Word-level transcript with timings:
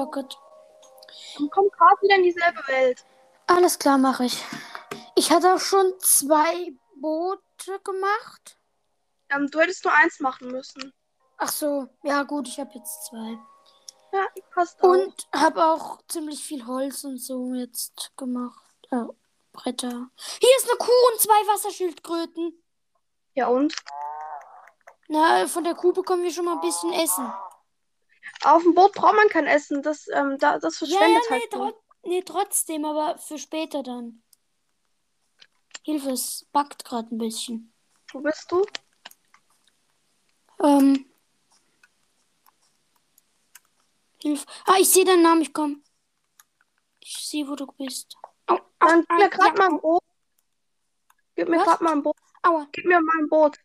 Rocket. 0.00 0.38
Dann 1.36 1.50
komm 1.50 1.68
gerade 1.70 2.02
wieder 2.02 2.16
in 2.16 2.22
dieselbe 2.22 2.66
Welt. 2.66 3.04
Alles 3.46 3.78
klar, 3.78 3.98
mache 3.98 4.24
ich. 4.24 4.44
Ich 5.16 5.30
hatte 5.30 5.54
auch 5.54 5.60
schon 5.60 5.92
zwei 5.98 6.72
Boote 6.96 7.80
gemacht. 7.84 8.58
Ähm, 9.28 9.48
du 9.50 9.60
hättest 9.60 9.84
nur 9.84 9.94
eins 9.94 10.20
machen 10.20 10.48
müssen. 10.48 10.92
Ach 11.36 11.50
so, 11.50 11.88
ja 12.02 12.22
gut, 12.22 12.48
ich 12.48 12.58
habe 12.58 12.70
jetzt 12.74 13.06
zwei. 13.06 13.38
Ja, 14.12 14.26
passt 14.52 14.82
auch. 14.82 14.88
Und 14.88 15.28
habe 15.34 15.64
auch 15.64 15.98
ziemlich 16.08 16.42
viel 16.44 16.66
Holz 16.66 17.04
und 17.04 17.18
so 17.18 17.54
jetzt 17.54 18.12
gemacht. 18.16 18.74
Äh, 18.90 19.04
Bretter. 19.52 20.10
Hier 20.40 20.56
ist 20.58 20.68
eine 20.68 20.78
Kuh 20.78 21.12
und 21.12 21.20
zwei 21.20 21.52
Wasserschildkröten. 21.52 22.62
Ja, 23.34 23.48
und? 23.48 23.74
Na, 25.08 25.46
von 25.46 25.64
der 25.64 25.74
Kuh 25.74 25.92
bekommen 25.92 26.22
wir 26.22 26.32
schon 26.32 26.44
mal 26.44 26.54
ein 26.54 26.60
bisschen 26.60 26.92
Essen. 26.92 27.32
Auf 28.42 28.62
dem 28.62 28.74
Boot 28.74 28.92
braucht 28.92 29.16
man 29.16 29.28
kein 29.28 29.46
Essen. 29.46 29.82
Das, 29.82 30.08
ähm, 30.08 30.38
da, 30.38 30.58
das 30.58 30.80
Ja, 30.80 30.86
ja, 30.86 30.98
verschwendet 30.98 31.22
nee, 31.30 31.36
halt. 31.36 31.50
tro 31.50 31.82
nee, 32.04 32.22
trotzdem, 32.22 32.84
aber 32.84 33.18
für 33.18 33.38
später 33.38 33.82
dann. 33.82 34.22
Hilfe, 35.82 36.10
es 36.10 36.46
backt 36.52 36.84
gerade 36.84 37.14
ein 37.14 37.18
bisschen. 37.18 37.72
Wo 38.12 38.20
bist 38.20 38.50
du? 38.50 38.64
Ähm. 40.62 41.06
Hilfe. 44.22 44.46
Ah, 44.66 44.76
ich 44.78 44.90
sehe 44.90 45.04
deinen 45.04 45.22
Namen, 45.22 45.42
ich 45.42 45.52
komm. 45.52 45.82
Ich 47.00 47.16
sehe, 47.26 47.46
wo 47.48 47.56
du 47.56 47.66
bist. 47.78 48.14
Au, 48.46 48.58
Dann 48.78 49.00
gib 49.00 49.18
mir 49.18 49.30
gerade 49.30 49.48
ja, 49.48 49.68
mal 49.68 49.74
ein 49.74 49.80
Boot. 49.80 50.02
Gib 51.34 51.48
mir 51.48 51.58
gerade 51.58 51.82
mal 51.84 51.92
ein 51.92 52.02
Boot. 52.02 52.16
Aua, 52.42 52.66
Gib 52.72 52.84
mir 52.84 53.00
mal 53.00 53.18
ein 53.20 53.28
Boot. 53.28 53.58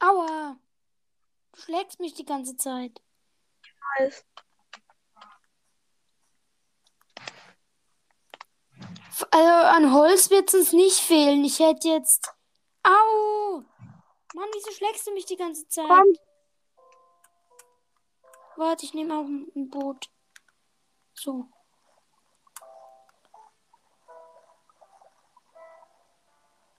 aua. 0.00 0.58
Du 1.54 1.60
schlägst 1.60 2.00
mich 2.00 2.14
die 2.14 2.24
ganze 2.24 2.56
Zeit. 2.56 3.00
Weiß. 3.98 4.24
F- 9.10 9.26
Also 9.30 9.48
an 9.68 9.92
Holz 9.92 10.30
wird 10.30 10.48
es 10.48 10.54
uns 10.54 10.72
nicht 10.72 10.98
fehlen. 10.98 11.44
Ich 11.44 11.60
hätte 11.60 11.88
jetzt. 11.88 12.34
Au! 12.82 13.62
Mann, 14.34 14.48
wieso 14.52 14.72
schlägst 14.72 15.06
du 15.06 15.12
mich 15.12 15.26
die 15.26 15.36
ganze 15.36 15.66
Zeit? 15.68 15.86
Komm, 15.88 16.12
Warte, 18.56 18.84
ich 18.84 18.94
nehme 18.94 19.14
auch 19.16 19.24
ein 19.24 19.68
Boot. 19.70 20.10
So. 21.14 21.46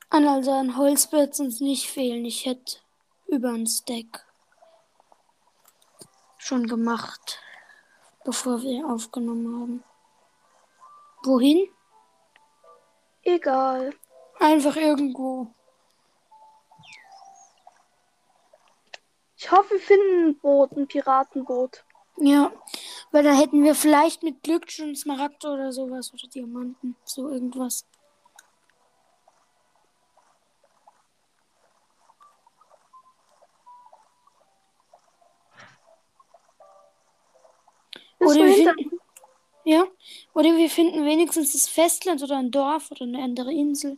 An 0.10 0.28
also 0.28 0.52
an 0.52 0.78
Holz 0.78 1.12
wird 1.12 1.34
es 1.34 1.40
uns 1.40 1.60
nicht 1.60 1.88
fehlen. 1.90 2.26
Ich 2.26 2.46
hätte 2.46 2.78
über 3.28 3.50
ein 3.50 3.68
Stack 3.68 4.25
schon 6.46 6.68
gemacht, 6.68 7.40
bevor 8.24 8.62
wir 8.62 8.88
aufgenommen 8.88 9.62
haben. 9.62 9.84
Wohin? 11.24 11.70
egal. 13.26 13.94
Einfach 14.40 14.76
irgendwo. 14.76 15.48
Ich 19.38 19.52
hoffe, 19.52 19.72
wir 19.72 19.80
finden 19.80 20.30
ein 20.30 20.40
Boot, 20.40 20.72
ein 20.72 20.88
Piratenboot. 20.88 21.84
Ja, 22.18 22.52
weil 23.12 23.24
da 23.24 23.34
hätten 23.34 23.64
wir 23.64 23.76
vielleicht 23.76 24.24
mit 24.24 24.42
Glück 24.42 24.72
schon 24.72 24.96
Smaragd 24.96 25.44
oder 25.44 25.72
sowas 25.72 26.14
oder 26.14 26.28
Diamanten, 26.28 26.96
so 27.04 27.30
irgendwas. 27.30 27.86
Oder 38.20 38.36
wir 38.46 38.54
finden, 38.76 39.00
ja, 39.66 39.86
oder 40.34 40.58
wir 40.58 40.70
finden 40.70 41.06
wenigstens 41.06 41.54
das 41.54 41.68
Festland 41.68 42.22
oder 42.24 42.38
ein 42.38 42.52
Dorf 42.52 42.92
oder 42.92 43.04
eine 43.04 43.24
andere 43.24 43.52
Insel. 43.54 43.98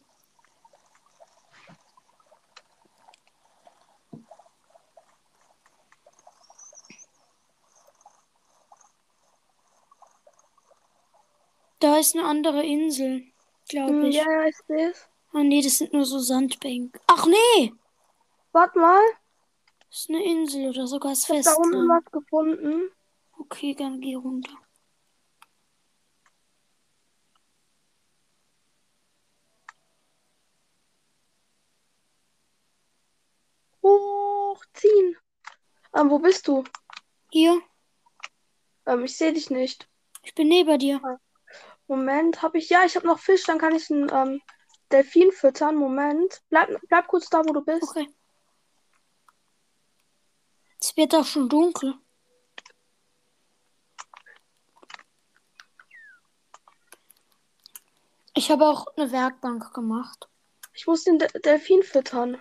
Da 11.80 11.98
ist 11.98 12.16
eine 12.16 12.26
andere 12.26 12.64
Insel, 12.66 13.24
glaube 13.70 13.90
Hm, 13.92 14.04
ich. 14.10 14.16
Ja, 14.16 14.24
ja, 14.32 14.46
ich 14.48 14.58
sehe 14.68 14.90
es. 14.92 15.10
Ah 15.34 15.44
nee, 15.44 15.62
das 15.62 15.78
sind 15.78 15.94
nur 15.94 16.06
so 16.06 16.20
Sandbänke. 16.20 17.00
Ach 17.08 17.26
nee, 17.28 17.74
Warte 18.52 18.80
mal. 18.80 19.02
das 19.90 20.00
ist 20.02 20.10
eine 20.10 20.24
Insel 20.24 20.70
oder 20.70 20.88
sogar 20.88 21.12
das 21.12 21.24
Ich 21.24 21.30
habe 21.30 21.42
da 21.44 21.54
unten 21.54 21.88
Festland. 21.88 21.90
was 21.90 22.12
gefunden. 22.12 22.92
Okay, 23.50 23.74
dann 23.76 24.02
geh 24.02 24.16
runter. 24.16 24.58
Hochziehen. 33.82 35.16
Ähm, 35.96 36.10
wo 36.10 36.20
bist 36.20 36.48
du? 36.48 36.64
Hier, 37.32 37.62
Ähm, 38.86 39.06
ich 39.06 39.16
sehe 39.18 39.34
dich 39.34 39.50
nicht. 39.50 39.90
ich 40.24 40.34
bin 40.36 40.48
neben 40.50 40.78
dir. 40.80 41.02
Moment, 41.88 42.42
habe 42.42 42.58
ich. 42.58 42.70
Ja, 42.70 42.84
ich 42.86 42.96
habe 42.96 43.08
noch 43.08 43.20
Fisch, 43.20 43.44
dann 43.46 43.60
kann 43.60 43.76
ich 43.76 43.90
einen 43.90 44.10
ähm, 44.12 44.42
Delfin 44.92 45.32
füttern. 45.32 45.76
Moment. 45.76 46.42
Bleib, 46.50 46.70
bleib 46.90 47.08
kurz 47.08 47.30
da, 47.30 47.40
wo 47.46 47.54
du 47.54 47.62
bist. 47.64 47.84
Okay. 47.84 48.08
Es 50.82 50.96
wird 50.96 51.16
auch 51.16 51.26
schon 51.26 51.50
dunkel. 51.50 51.96
Ich 58.38 58.52
habe 58.52 58.66
auch 58.68 58.86
eine 58.96 59.12
Werkbank 59.12 59.74
gemacht. 59.74 60.30
Ich 60.76 60.86
muss 60.86 61.04
den 61.06 61.18
De 61.18 61.28
Delfin 61.42 61.82
füttern. 61.82 62.40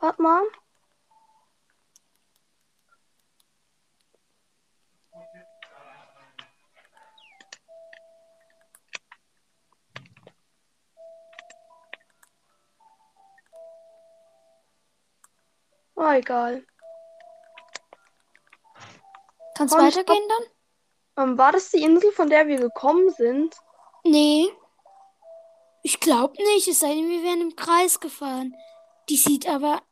Warte 0.00 0.22
mal. 0.22 0.42
Ah, 16.10 16.16
egal. 16.16 16.66
Kannst 19.56 19.74
Komm, 19.74 19.86
weitergehen 19.86 20.28
dann? 21.14 21.28
Ähm, 21.28 21.38
war 21.38 21.52
das 21.52 21.70
die 21.70 21.84
Insel, 21.84 22.10
von 22.10 22.28
der 22.28 22.48
wir 22.48 22.58
gekommen 22.58 23.10
sind? 23.10 23.54
Nee. 24.02 24.48
Ich 25.84 26.00
glaube 26.00 26.34
nicht, 26.36 26.66
es 26.66 26.80
sei 26.80 26.88
denn, 26.94 27.08
wir 27.08 27.22
wären 27.22 27.42
im 27.42 27.54
Kreis 27.54 28.00
gefahren. 28.00 28.56
Die 29.08 29.16
sieht 29.16 29.48
aber. 29.48 29.82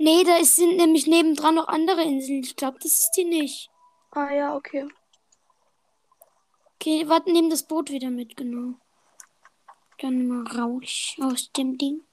Nee, 0.00 0.24
da 0.24 0.38
ist, 0.38 0.56
sind 0.56 0.76
nämlich 0.76 1.06
nebendran 1.06 1.54
noch 1.54 1.68
andere 1.68 2.02
Inseln. 2.02 2.42
Ich 2.42 2.56
glaube, 2.56 2.78
das 2.82 2.98
ist 2.98 3.12
die 3.12 3.24
nicht. 3.24 3.70
Ah 4.10 4.32
ja, 4.32 4.56
okay. 4.56 4.88
Okay, 6.74 7.08
warte, 7.08 7.30
nehmen 7.30 7.50
das 7.50 7.62
Boot 7.62 7.90
wieder 7.90 8.10
mit, 8.10 8.36
genau. 8.36 8.74
Dann 9.98 10.26
mal 10.26 10.44
raus 10.48 11.14
aus 11.20 11.52
dem 11.52 11.78
Ding. 11.78 12.04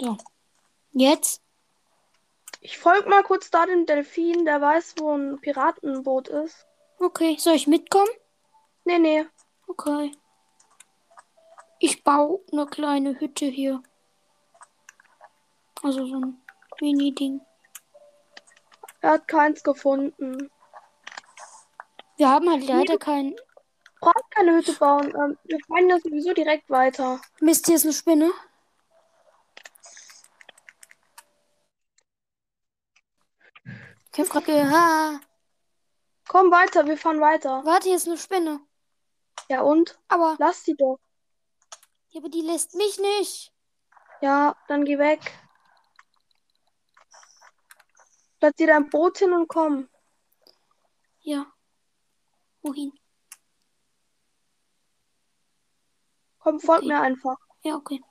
So. 0.00 0.16
Jetzt? 0.92 1.42
Ich 2.60 2.78
folge 2.78 3.08
mal 3.08 3.22
kurz 3.22 3.50
da 3.50 3.66
dem 3.66 3.86
Delfin, 3.86 4.44
der 4.44 4.60
weiß, 4.60 4.94
wo 4.98 5.16
ein 5.16 5.40
Piratenboot 5.40 6.28
ist. 6.28 6.66
Okay, 6.98 7.36
soll 7.38 7.54
ich 7.54 7.66
mitkommen? 7.66 8.08
Nee, 8.84 8.98
nee. 8.98 9.26
Okay. 9.66 10.12
Ich 11.78 12.02
baue 12.02 12.40
eine 12.50 12.66
kleine 12.66 13.18
Hütte 13.20 13.46
hier. 13.46 13.82
Also 15.82 16.06
so 16.06 16.16
ein 16.16 16.42
Mini-Ding. 16.80 17.40
Er 19.00 19.12
hat 19.12 19.28
keins 19.28 19.62
gefunden. 19.62 20.50
Wir 22.16 22.28
haben 22.28 22.50
halt 22.50 22.66
leider 22.66 22.98
kein. 22.98 23.36
Braucht 24.00 24.30
keine 24.30 24.56
Hütte 24.56 24.72
bauen. 24.72 25.14
Ähm, 25.14 25.38
wir 25.44 25.58
fahren 25.68 25.88
ja 25.88 25.98
sowieso 26.00 26.32
direkt 26.32 26.68
weiter. 26.68 27.20
Mist, 27.40 27.66
hier 27.66 27.76
ist 27.76 27.84
eine 27.84 27.92
Spinne. 27.92 28.32
Ich 34.20 34.28
grad 34.28 34.46
gehört. 34.46 35.20
Komm 36.26 36.50
weiter, 36.50 36.84
wir 36.86 36.98
fahren 36.98 37.20
weiter. 37.20 37.64
warte, 37.64 37.86
hier 37.86 37.96
ist 37.96 38.08
eine 38.08 38.18
Spinne. 38.18 38.60
Ja 39.48 39.60
und? 39.62 39.96
Aber 40.08 40.34
Lass 40.40 40.64
die 40.64 40.74
doch. 40.74 40.98
Ja, 42.08 42.20
aber 42.20 42.28
die 42.28 42.40
lässt 42.40 42.74
mich 42.74 42.98
nicht. 42.98 43.52
Ja, 44.20 44.56
dann 44.66 44.84
geh 44.84 44.98
weg. 44.98 45.20
Platzier 48.40 48.66
dein 48.66 48.90
Boot 48.90 49.18
hin 49.18 49.32
und 49.32 49.46
komm. 49.46 49.88
Ja. 51.20 51.46
Wohin? 52.62 52.92
Komm, 56.40 56.58
folg 56.58 56.80
Okay. 56.80 56.88
mir 56.88 57.00
einfach. 57.00 57.36
Ja, 57.62 57.76
okay. 57.76 58.02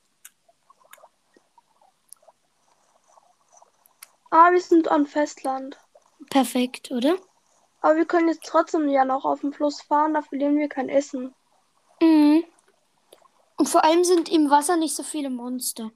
Ah, 4.30 4.51
wir 4.53 4.62
sind 4.62 4.88
am 4.88 5.06
Festland. 5.06 5.77
Perfekt, 6.29 6.91
oder? 6.91 7.18
Aber 7.81 7.95
wir 7.95 8.06
können 8.06 8.27
jetzt 8.27 8.45
trotzdem 8.45 8.89
ja 8.89 9.06
noch 9.06 9.25
auf 9.25 9.41
dem 9.41 9.53
Fluss 9.53 9.81
fahren, 9.81 10.13
da 10.13 10.21
verlieren 10.21 10.57
wir 10.57 10.68
kein 10.68 10.89
Essen. 10.89 11.33
Mhm. 12.01 12.44
Und 13.57 13.69
vor 13.69 13.83
allem 13.83 14.03
sind 14.03 14.29
im 14.29 14.50
Wasser 14.50 14.77
nicht 14.77 14.95
so 14.95 15.03
viele 15.03 15.29
Monster. 15.29 15.91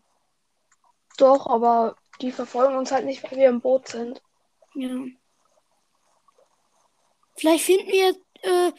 Doch, 1.17 1.47
aber 1.47 1.95
die 2.21 2.31
verfolgen 2.31 2.75
uns 2.75 2.91
halt 2.91 3.05
nicht, 3.05 3.23
weil 3.23 3.37
wir 3.37 3.49
im 3.49 3.61
Boot 3.61 3.87
sind. 3.87 4.21
Ja. 4.73 4.89
Vielleicht 7.35 7.65
finden 7.65 7.87
wir, 7.87 8.15
äh, 8.41 8.71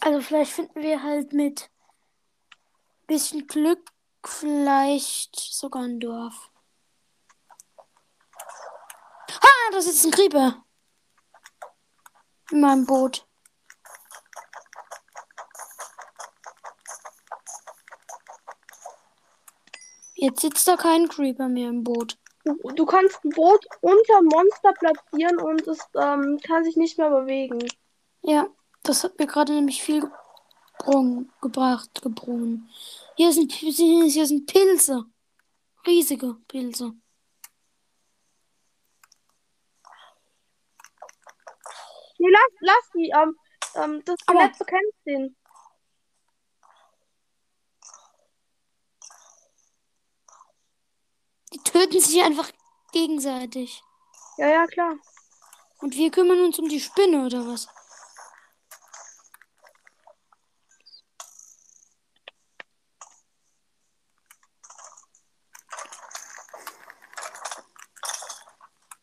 also 0.00 0.20
vielleicht 0.20 0.52
finden 0.52 0.82
wir 0.82 1.02
halt 1.02 1.32
mit 1.32 1.70
bisschen 3.06 3.46
Glück 3.46 3.90
vielleicht 4.24 5.36
sogar 5.36 5.82
ein 5.82 6.00
Dorf. 6.00 6.51
Ah, 9.40 9.70
das 9.72 9.86
ist 9.86 10.04
ein 10.04 10.10
Creeper. 10.10 10.64
In 12.50 12.60
meinem 12.60 12.86
Boot. 12.86 13.26
Jetzt 20.14 20.40
sitzt 20.40 20.68
da 20.68 20.76
kein 20.76 21.08
Creeper 21.08 21.48
mehr 21.48 21.68
im 21.68 21.82
Boot. 21.82 22.16
Du, 22.44 22.54
du 22.54 22.86
kannst 22.86 23.24
ein 23.24 23.30
Boot 23.30 23.64
unter 23.80 24.22
Monster 24.22 24.72
platzieren 24.72 25.38
und 25.38 25.66
es 25.66 25.80
ähm, 25.96 26.38
kann 26.46 26.64
sich 26.64 26.76
nicht 26.76 26.98
mehr 26.98 27.10
bewegen. 27.10 27.58
Ja, 28.20 28.46
das 28.82 29.02
hat 29.02 29.18
mir 29.18 29.26
gerade 29.26 29.52
nämlich 29.52 29.82
viel 29.82 30.08
gebrungen, 30.78 31.32
gebracht, 31.40 32.02
gebrungen. 32.02 32.68
Hier 33.16 33.32
sind, 33.32 33.52
hier 33.52 34.26
sind 34.26 34.46
Pilze. 34.46 35.04
Riesige 35.86 36.36
Pilze. 36.46 36.92
Nee, 42.22 42.30
lass, 42.30 42.52
lass 42.60 42.90
die. 42.94 43.10
Ähm, 43.10 43.36
ähm, 43.74 44.02
das 44.04 44.16
Aber- 44.26 44.38
Skelett 44.38 44.58
bekämpft 44.58 44.98
den. 45.06 45.36
Die 51.52 51.58
töten 51.58 52.00
sich 52.00 52.22
einfach 52.22 52.50
gegenseitig. 52.92 53.82
Ja, 54.38 54.48
ja, 54.48 54.66
klar. 54.66 54.96
Und 55.80 55.94
wir 55.96 56.10
kümmern 56.10 56.40
uns 56.40 56.58
um 56.58 56.68
die 56.68 56.80
Spinne 56.80 57.26
oder 57.26 57.46
was? 57.46 57.68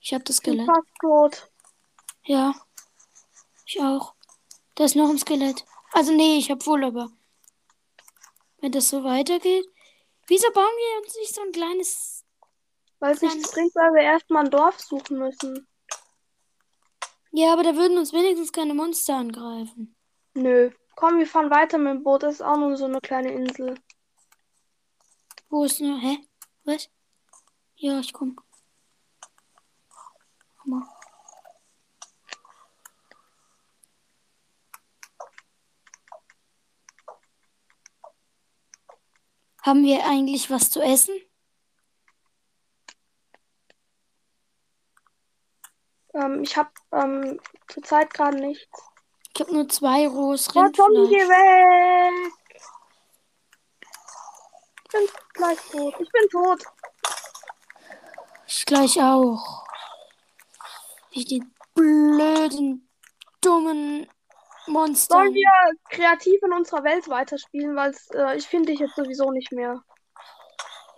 Ich 0.01 0.13
hab 0.13 0.25
das 0.25 0.38
Ich 0.38 0.44
bin 0.44 0.54
Skelett. 0.54 0.68
fast 0.68 0.88
tot. 1.01 1.51
Ja. 2.24 2.54
Ich 3.69 3.80
auch. 3.80 4.16
Da 4.74 4.86
ist 4.86 4.95
noch 4.95 5.10
ein 5.10 5.19
Skelett. 5.19 5.63
Also 5.92 6.12
nee, 6.12 6.39
ich 6.39 6.50
hab 6.50 6.66
wohl 6.66 6.83
aber. 6.83 7.12
Wenn 8.62 8.71
das 8.71 8.89
so 8.89 9.04
weitergeht. 9.04 9.68
Wieso 10.25 10.51
bauen 10.51 10.66
wir 10.66 11.06
uns 11.06 11.16
nicht 11.16 11.36
so 11.36 11.42
ein 11.44 11.51
kleines. 11.51 12.25
Weil 12.98 13.13
es 13.13 13.21
nichts 13.21 13.51
bringt, 13.51 13.75
weil 13.75 13.94
wir 13.94 14.01
erstmal 14.01 14.45
ein 14.45 14.51
Dorf 14.51 14.80
suchen 14.80 15.19
müssen. 15.19 15.68
Ja, 17.31 17.54
aber 17.54 17.62
da 17.62 17.75
würden 17.75 18.00
uns 18.00 18.12
wenigstens 18.12 18.51
keine 18.51 18.74
Monster 18.74 19.18
angreifen. 19.18 19.95
Nö. 20.33 20.71
Komm, 20.95 21.19
wir 21.19 21.27
fahren 21.27 21.51
weiter 21.51 21.77
mit 21.77 21.94
dem 21.94 22.04
Boot. 22.04 22.24
Das 22.24 22.36
ist 22.36 22.42
auch 22.42 22.57
nur 22.57 22.75
so 22.75 22.86
eine 22.86 23.00
kleine 23.01 23.31
Insel. 23.31 23.80
Wo 25.50 25.63
ist 25.63 25.80
nur. 25.80 26.00
Hä? 26.00 26.18
Was? 26.63 26.89
Ja, 27.75 28.00
ich 28.00 28.13
komm. 28.13 28.36
Komm 30.57 30.71
mal. 30.71 30.98
Haben 39.63 39.83
wir 39.83 40.06
eigentlich 40.06 40.50
was 40.50 40.69
zu 40.69 40.81
essen? 40.81 41.15
Ähm, 46.13 46.44
ich 46.44 46.56
habe 46.57 46.69
ähm, 46.91 47.39
zurzeit 47.67 48.13
gerade 48.13 48.38
nichts. 48.38 48.81
Ich 49.35 49.41
habe 49.41 49.53
nur 49.53 49.69
zwei 49.69 50.07
rohes 50.07 50.50
Oh, 50.50 50.67
Tommy, 50.69 51.07
geh 51.07 51.21
Rindfleisch. 51.21 51.29
weg! 51.29 52.33
Ich 54.85 54.91
bin 54.91 55.07
gleich 55.33 55.59
tot. 55.71 55.95
Ich 56.00 56.11
bin 56.11 56.29
tot. 56.29 56.63
Ich 58.47 58.65
gleich 58.65 59.00
auch. 59.01 59.65
Ich 61.11 61.25
die 61.25 61.44
blöden, 61.75 62.89
dummen 63.41 64.09
Monster. 64.69 65.16
Sollen 65.16 65.33
wir 65.33 65.50
kreativ 65.89 66.42
in 66.44 66.54
unserer 66.54 66.83
Welt 66.83 67.10
weiterspielen, 67.10 67.75
weil 67.75 67.95
äh, 68.13 68.38
ich 68.38 68.48
finde 68.48 68.71
dich 68.71 68.80
jetzt 68.80 68.95
sowieso 68.95 69.31
nicht 69.31 69.51
mehr. 69.51 69.81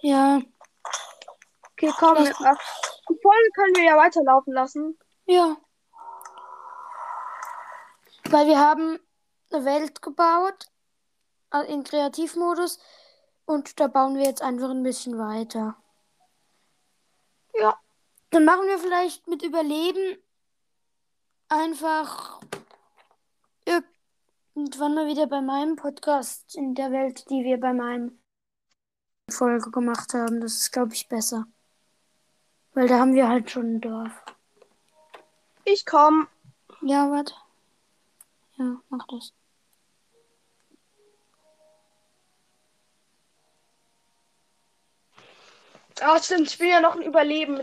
Ja, 0.01 0.41
Okay, 1.81 1.93
komm. 1.97 2.17
Äh, 2.17 2.55
die 3.09 3.19
Folge 3.21 3.49
können 3.55 3.75
wir 3.75 3.83
ja 3.83 3.97
weiterlaufen 3.97 4.53
lassen. 4.53 4.97
ja. 5.25 5.57
Weil 8.29 8.47
wir 8.47 8.59
haben 8.59 8.99
eine 9.51 9.65
Welt 9.65 10.01
gebaut 10.01 10.67
äh, 11.51 11.65
in 11.65 11.83
Kreativmodus 11.83 12.79
und 13.45 13.79
da 13.79 13.87
bauen 13.87 14.15
wir 14.15 14.23
jetzt 14.25 14.41
einfach 14.43 14.69
ein 14.69 14.83
bisschen 14.83 15.17
weiter. 15.17 15.75
Ja. 17.55 17.77
Dann 18.29 18.45
machen 18.45 18.67
wir 18.67 18.77
vielleicht 18.77 19.27
mit 19.27 19.41
Überleben 19.43 20.17
einfach 21.49 22.39
irgendwann 24.55 24.95
mal 24.95 25.07
wieder 25.07 25.27
bei 25.27 25.41
meinem 25.41 25.75
Podcast 25.75 26.55
in 26.55 26.75
der 26.75 26.91
Welt, 26.91 27.29
die 27.29 27.43
wir 27.43 27.59
bei 27.59 27.73
meinem 27.73 28.19
Folge 29.29 29.71
gemacht 29.71 30.13
haben. 30.13 30.41
Das 30.41 30.53
ist, 30.55 30.71
glaube 30.71 30.93
ich, 30.93 31.07
besser. 31.07 31.45
Weil 32.73 32.87
da 32.87 32.99
haben 32.99 33.13
wir 33.13 33.27
halt 33.27 33.51
schon 33.51 33.75
ein 33.75 33.81
Dorf. 33.81 34.11
Ich 35.65 35.85
komm. 35.85 36.27
Ja, 36.81 37.09
warte. 37.11 37.33
Ja, 38.57 38.81
mach 38.89 39.05
das. 39.07 39.33
Ah, 46.01 46.19
stimmt. 46.19 46.47
Ich 46.47 46.57
bin 46.57 46.69
ja 46.69 46.81
noch 46.81 46.95
ein 46.95 47.03
Überleben. 47.03 47.61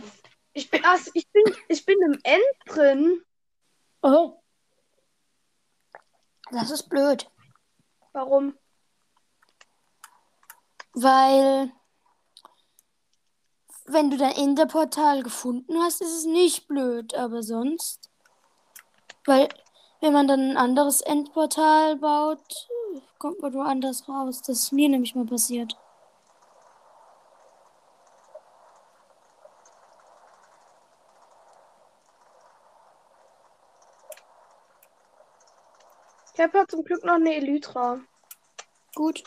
Ich 0.52 0.70
bin, 0.70 0.84
also 0.84 1.10
ich 1.14 1.28
bin, 1.32 1.44
ich 1.68 1.84
bin 1.84 2.00
im 2.02 2.18
End 2.22 2.44
drin. 2.66 3.24
Oh. 4.02 4.40
Das 6.50 6.70
ist 6.70 6.88
blöd. 6.88 7.30
Warum? 8.12 8.54
Weil, 10.94 11.70
wenn 13.86 14.10
du 14.10 14.16
dein 14.16 14.34
Enderportal 14.34 15.22
gefunden 15.22 15.78
hast, 15.82 16.00
ist 16.00 16.16
es 16.16 16.24
nicht 16.24 16.66
blöd, 16.66 17.14
aber 17.14 17.42
sonst. 17.42 18.10
Weil, 19.26 19.48
wenn 20.00 20.12
man 20.12 20.26
dann 20.26 20.50
ein 20.50 20.56
anderes 20.56 21.00
Endportal 21.02 21.96
baut, 21.96 22.68
kommt 23.18 23.40
man 23.42 23.52
woanders 23.52 24.08
raus. 24.08 24.42
Das 24.42 24.58
ist 24.60 24.72
mir 24.72 24.88
nämlich 24.88 25.14
mal 25.14 25.26
passiert. 25.26 25.76
Ich 36.38 36.44
habe 36.44 36.56
ja 36.56 36.68
zum 36.68 36.84
Glück 36.84 37.04
noch 37.04 37.14
eine 37.14 37.34
Elytra. 37.34 37.98
Gut. 38.94 39.24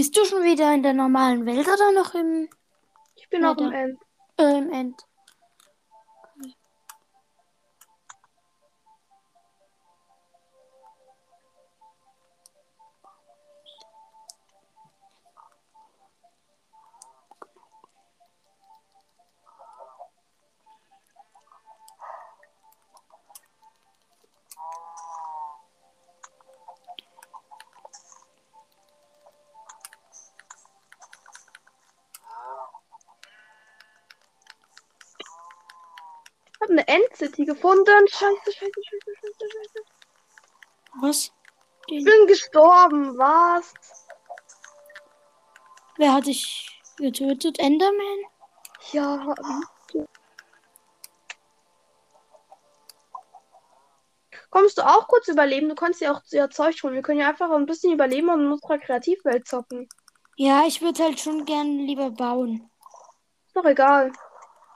Bist 0.00 0.16
du 0.16 0.24
schon 0.24 0.44
wieder 0.44 0.72
in 0.72 0.82
der 0.82 0.94
normalen 0.94 1.44
Welt 1.44 1.68
oder 1.68 1.92
noch 1.92 2.14
im. 2.14 2.48
Ich 3.16 3.28
bin 3.28 3.42
noch 3.42 3.58
im. 3.58 3.70
End. 3.70 3.98
Äh, 4.38 4.56
im 4.56 4.72
End. 4.72 4.96
Gefunden. 37.54 38.08
Scheiße, 38.08 38.52
scheiße, 38.52 38.80
scheiße, 38.88 39.12
scheiße, 39.20 39.46
scheiße. 39.52 39.80
Was? 41.00 41.32
Ich 41.86 42.04
bin 42.04 42.26
gestorben. 42.26 43.18
Was? 43.18 43.74
Wer 45.96 46.14
hat 46.14 46.26
dich 46.26 46.80
getötet? 46.96 47.58
Enderman? 47.58 48.18
Ja. 48.92 49.34
Kommst 54.50 54.78
du 54.78 54.82
auch 54.82 55.06
kurz 55.06 55.28
überleben? 55.28 55.68
Du 55.68 55.74
kannst 55.74 56.00
ja 56.00 56.12
auch 56.12 56.22
ja 56.30 56.50
Zeug 56.50 56.82
holen. 56.82 56.94
Wir 56.94 57.02
können 57.02 57.20
ja 57.20 57.28
einfach 57.28 57.50
ein 57.50 57.66
bisschen 57.66 57.92
überleben 57.92 58.30
und 58.30 58.40
in 58.40 58.52
unserer 58.52 58.78
Kreativwelt 58.78 59.46
zocken. 59.46 59.88
Ja, 60.36 60.64
ich 60.66 60.82
würde 60.82 61.04
halt 61.04 61.20
schon 61.20 61.44
gern 61.44 61.78
lieber 61.78 62.10
bauen. 62.10 62.68
Ist 63.46 63.56
doch 63.56 63.64
egal. 63.64 64.12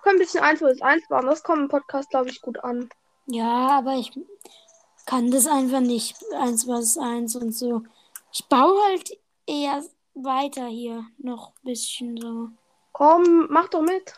Können 0.05 0.17
ein 0.17 0.19
bisschen 0.19 0.45
1 0.45 0.61
vs 0.61 0.83
1 0.83 1.09
bauen. 1.09 1.25
Das 1.25 1.43
kommt 1.43 1.63
im 1.63 1.69
Podcast, 1.69 2.11
glaube 2.11 2.29
ich, 2.29 2.43
gut 2.43 2.63
an. 2.63 2.91
Ja, 3.25 3.79
aber 3.79 3.95
ich 3.95 4.13
kann 5.07 5.31
das 5.31 5.47
einfach 5.47 5.81
nicht. 5.81 6.15
Eins 6.39 6.69
was 6.69 6.99
eins 6.99 7.35
und 7.37 7.53
so. 7.53 7.83
Ich 8.31 8.47
baue 8.47 8.79
halt 8.85 9.19
eher 9.47 9.83
weiter 10.13 10.67
hier. 10.67 11.07
Noch 11.17 11.53
ein 11.53 11.65
bisschen 11.65 12.19
so. 12.19 12.51
Komm, 12.93 13.47
mach 13.49 13.69
doch 13.69 13.81
mit. 13.81 14.13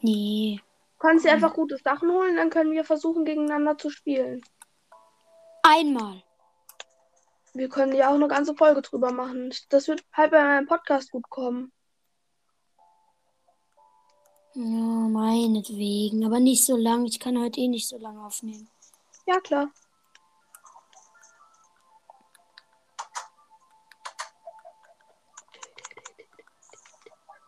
Nee. 0.00 0.58
Du 0.98 1.08
kannst 1.08 1.26
dir 1.26 1.32
einfach 1.32 1.52
gute 1.52 1.76
Sachen 1.76 2.10
holen, 2.10 2.36
dann 2.36 2.48
können 2.48 2.72
wir 2.72 2.84
versuchen, 2.84 3.26
gegeneinander 3.26 3.76
zu 3.76 3.90
spielen. 3.90 4.40
Einmal. 5.62 6.22
Wir 7.52 7.68
können 7.68 7.94
ja 7.94 8.08
auch 8.08 8.14
eine 8.14 8.28
ganze 8.28 8.54
Folge 8.54 8.80
drüber 8.80 9.12
machen. 9.12 9.52
Das 9.68 9.88
wird 9.88 10.04
halt 10.14 10.30
bei 10.30 10.42
meinem 10.42 10.66
Podcast 10.66 11.10
gut 11.10 11.28
kommen. 11.28 11.70
Ja, 14.54 14.62
meinetwegen. 14.64 16.24
Aber 16.24 16.40
nicht 16.40 16.64
so 16.66 16.76
lang. 16.76 17.06
Ich 17.06 17.18
kann 17.20 17.38
heute 17.38 17.60
eh 17.60 17.68
nicht 17.68 17.88
so 17.88 17.98
lange 17.98 18.24
aufnehmen. 18.24 18.68
Ja, 19.26 19.40
klar. 19.40 19.70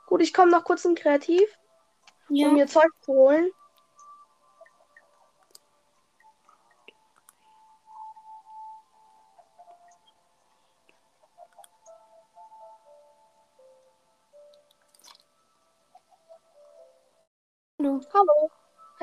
Gut, 0.06 0.22
ich 0.22 0.32
komme 0.32 0.50
noch 0.50 0.64
kurz 0.64 0.84
in 0.84 0.94
Kreativ, 0.94 1.42
Ja. 2.28 2.48
um 2.48 2.54
mir 2.54 2.66
Zeug 2.66 2.90
zu 3.00 3.12
holen. 3.12 3.50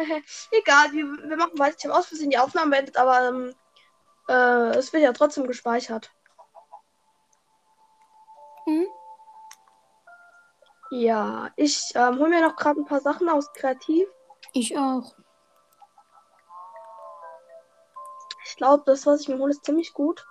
Egal, 0.52 0.92
wir, 0.92 1.06
wir 1.30 1.38
machen 1.38 1.58
weiter. 1.60 1.76
Ich 1.78 1.86
habe 1.86 1.98
aus 1.98 2.08
Versehen 2.08 2.30
die 2.30 2.38
Aufnahme 2.38 2.72
beendet, 2.72 2.98
aber 2.98 3.28
ähm, 3.28 3.56
äh, 4.28 4.78
es 4.78 4.94
wird 4.94 5.04
ja 5.04 5.14
trotzdem 5.14 5.48
gespeichert. 5.48 6.12
Hm? 8.66 8.86
Ja, 10.92 11.50
ich 11.56 11.92
ähm, 11.96 12.20
hole 12.20 12.30
mir 12.30 12.42
noch 12.42 12.56
gerade 12.56 12.80
ein 12.82 12.86
paar 12.86 13.00
Sachen 13.00 13.30
aus 13.30 13.52
Kreativ. 13.54 14.08
Ich 14.54 14.78
auch. 14.78 15.16
Ich 18.46 18.58
glaube, 18.58 18.84
das, 18.86 19.06
was 19.06 19.22
ich 19.22 19.30
mir 19.30 19.38
hole, 19.38 19.52
ist 19.52 19.64
ziemlich 19.64 19.94
gut. 19.94 20.26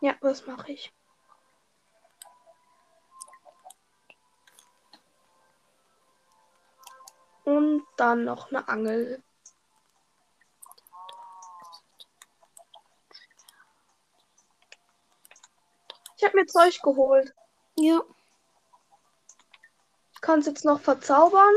Ja, 0.00 0.14
das 0.20 0.46
mache 0.46 0.72
ich. 0.72 0.92
Und 7.44 7.84
dann 7.96 8.24
noch 8.24 8.48
eine 8.48 8.68
Angel. 8.68 9.22
Ich 16.16 16.24
habe 16.24 16.36
mir 16.36 16.46
Zeug 16.46 16.80
geholt. 16.82 17.34
Ja. 17.76 18.02
Ich 20.12 20.20
kann 20.20 20.40
es 20.40 20.46
jetzt 20.46 20.64
noch 20.64 20.80
verzaubern. 20.80 21.54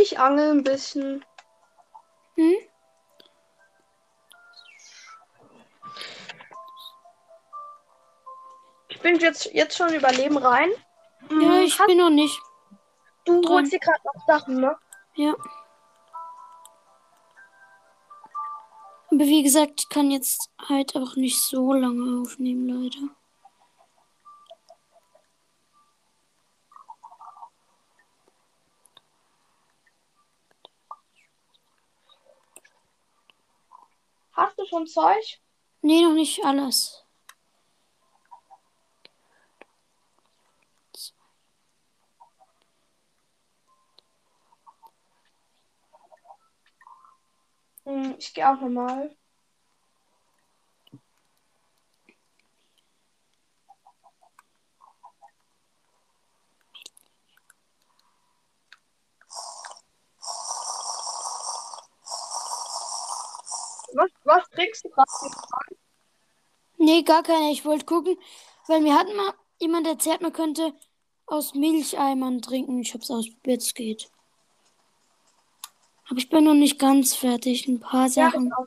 Ich 0.00 0.18
angel 0.18 0.50
ein 0.52 0.62
bisschen. 0.64 1.24
Hm? 2.36 2.54
Ich 8.88 9.00
bin 9.00 9.18
jetzt, 9.18 9.46
jetzt 9.52 9.76
schon 9.76 9.92
überleben 9.94 10.36
rein. 10.38 10.70
Ja, 11.30 11.60
ich 11.60 11.78
Hast- 11.78 11.86
bin 11.86 11.98
noch 11.98 12.10
nicht. 12.10 12.40
du 13.24 13.40
dran. 13.42 13.52
holst 13.56 13.72
dir 13.72 13.78
gerade 13.78 14.00
noch 14.04 14.26
Sachen, 14.26 14.60
ne? 14.60 14.76
Ja. 15.14 15.34
Aber 19.10 19.20
wie 19.24 19.42
gesagt, 19.42 19.80
ich 19.80 19.88
kann 19.88 20.10
jetzt 20.10 20.50
halt 20.68 20.94
auch 20.96 21.16
nicht 21.16 21.40
so 21.40 21.72
lange 21.72 22.22
aufnehmen, 22.22 22.68
leider. 22.68 23.08
Schon 34.78 34.86
Zeug? 34.86 35.40
Nee, 35.82 36.02
noch 36.02 36.14
nicht 36.14 36.44
alles. 36.44 37.04
Hm, 47.84 48.14
ich 48.20 48.32
gehe 48.34 48.48
auch 48.48 48.60
nochmal. 48.60 49.17
Was, 63.98 64.10
was 64.24 64.48
trinkst 64.50 64.84
du 64.84 64.90
gerade? 64.90 65.10
Nee, 66.78 67.02
gar 67.02 67.24
keine. 67.24 67.50
Ich 67.50 67.64
wollte 67.64 67.84
gucken, 67.84 68.16
weil 68.68 68.80
mir 68.80 68.94
hat 68.96 69.08
mal 69.08 69.34
jemand 69.58 69.88
erzählt, 69.88 70.20
man 70.20 70.32
könnte 70.32 70.72
aus 71.26 71.54
Milcheimern 71.54 72.40
trinken. 72.40 72.80
Ich 72.80 72.94
hab's 72.94 73.10
ausprobiert, 73.10 73.62
es 73.62 73.74
geht. 73.74 74.08
Aber 76.08 76.18
ich 76.18 76.28
bin 76.30 76.44
noch 76.44 76.54
nicht 76.54 76.78
ganz 76.78 77.14
fertig. 77.16 77.66
Ein 77.66 77.80
paar 77.80 78.08
Ja, 78.08 78.30
Sachen. 78.30 78.46
ich 78.46 78.52
auch. 78.54 78.66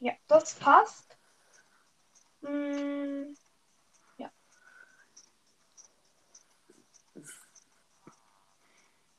Ja, 0.00 0.12
das 0.28 0.54
passt. 0.54 1.16
Hm, 2.42 3.34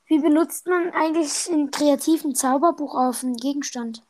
Wie 0.10 0.18
benutzt 0.18 0.66
man 0.66 0.92
eigentlich 0.92 1.48
ein 1.50 1.70
kreativen 1.70 2.34
Zauberbuch 2.34 2.96
auf 2.96 3.24
einen 3.24 3.38
Gegenstand? 3.38 4.04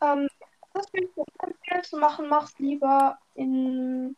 ähm, 0.00 0.28
das 0.74 0.92
will 0.92 1.04
ich 1.04 1.14
dir 1.14 1.24
empfehlen 1.42 1.84
zu 1.84 1.96
machen. 1.96 2.28
Mach's 2.28 2.58
lieber 2.58 3.18
in. 3.34 4.16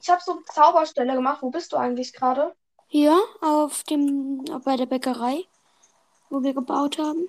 Ich 0.00 0.10
habe 0.10 0.20
so 0.22 0.32
eine 0.32 0.44
Zauberstelle 0.44 1.14
gemacht. 1.14 1.40
Wo 1.40 1.50
bist 1.50 1.72
du 1.72 1.76
eigentlich 1.76 2.12
gerade? 2.12 2.54
Hier 2.88 3.16
auf 3.40 3.84
dem 3.84 4.44
bei 4.64 4.76
der 4.76 4.86
Bäckerei, 4.86 5.44
wo 6.30 6.42
wir 6.42 6.54
gebaut 6.54 6.98
haben. 6.98 7.28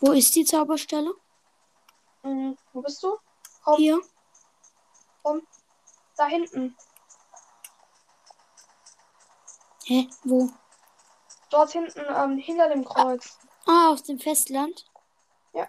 Wo 0.00 0.12
ist 0.12 0.34
die 0.36 0.44
Zauberstelle? 0.44 1.12
Hm, 2.22 2.56
wo 2.72 2.82
bist 2.82 3.02
du? 3.02 3.16
Komm, 3.64 3.76
Hier. 3.76 4.00
da 6.16 6.26
hinten. 6.26 6.76
Hä? 9.84 10.08
Wo? 10.24 10.50
Dort 11.50 11.70
hinten, 11.72 12.00
ähm, 12.08 12.38
hinter 12.38 12.68
dem 12.68 12.84
Kreuz. 12.84 13.38
Ah, 13.66 13.90
auf 13.90 14.02
dem 14.02 14.18
Festland? 14.18 14.84
Ja. 15.52 15.68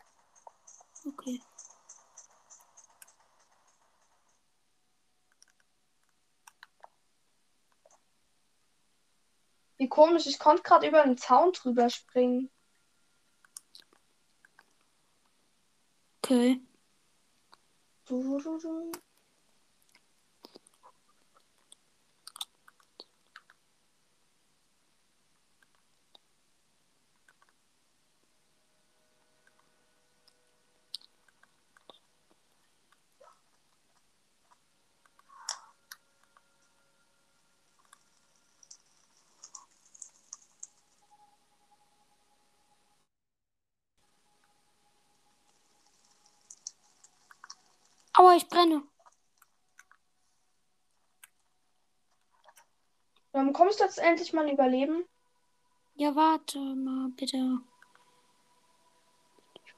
Okay. 1.05 1.41
Wie 9.77 9.87
komisch, 9.87 10.27
ich 10.27 10.37
konnte 10.39 10.61
gerade 10.61 10.87
über 10.87 11.03
den 11.03 11.17
Zaun 11.17 11.53
drüber 11.53 11.89
springen. 11.89 12.51
Okay. 16.29 16.59
Aua, 48.19 48.35
ich 48.35 48.49
brenne. 48.49 48.83
Ähm, 53.33 53.53
kommst 53.53 53.79
du 53.79 53.85
jetzt 53.85 53.97
endlich 53.97 54.33
mal 54.33 54.51
überleben? 54.51 55.05
Ja, 55.95 56.13
warte 56.17 56.59
mal, 56.59 57.11
bitte. 57.15 57.59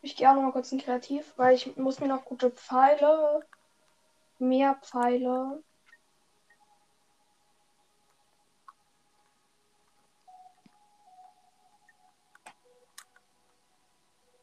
Ich 0.01 0.15
gehe 0.15 0.27
auch 0.27 0.33
noch 0.33 0.41
mal 0.41 0.51
kurz 0.53 0.71
in 0.71 0.79
Kreativ, 0.79 1.33
weil 1.37 1.53
ich 1.53 1.77
muss 1.77 1.99
mir 1.99 2.07
noch 2.07 2.25
gute 2.25 2.49
Pfeile. 2.49 3.45
Mehr 4.39 4.73
Pfeile. 4.81 5.63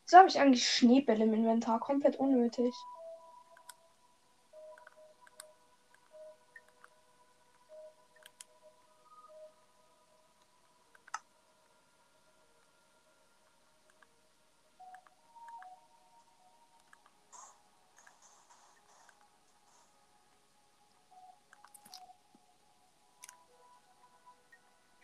Wieso 0.05 0.18
habe 0.18 0.29
ich 0.29 0.38
eigentlich 0.38 0.68
Schneebälle 0.68 1.25
im 1.25 1.35
Inventar? 1.35 1.81
Komplett 1.81 2.14
unnötig. 2.14 2.73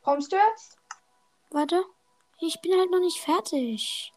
Kommst 0.05 0.31
du 0.33 0.37
jetzt? 0.37 0.77
Warte. 1.51 1.85
Ich 2.41 2.61
bin 2.61 2.79
halt 2.79 2.91
noch 2.91 3.01
nicht 3.01 3.21
fertig. 3.21 4.13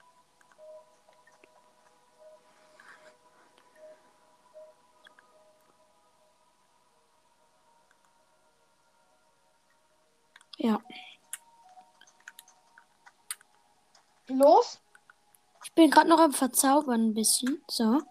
Ja, 10.60 10.82
Los? 14.28 14.82
ich 15.63 15.71
bin 15.73 15.89
gerade 15.91 16.10
noch 16.10 16.19
am 16.19 16.34
Verzaubern 16.34 17.10
ein 17.10 17.13
bisschen. 17.13 17.63
So. 17.69 18.02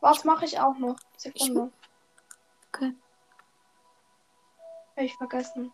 Was 0.00 0.24
mache 0.24 0.46
ich 0.46 0.58
auch 0.58 0.76
noch? 0.78 0.96
Sekunde. 1.16 1.70
Okay. 2.72 2.94
Hab 4.96 5.04
ich 5.04 5.14
vergessen. 5.16 5.72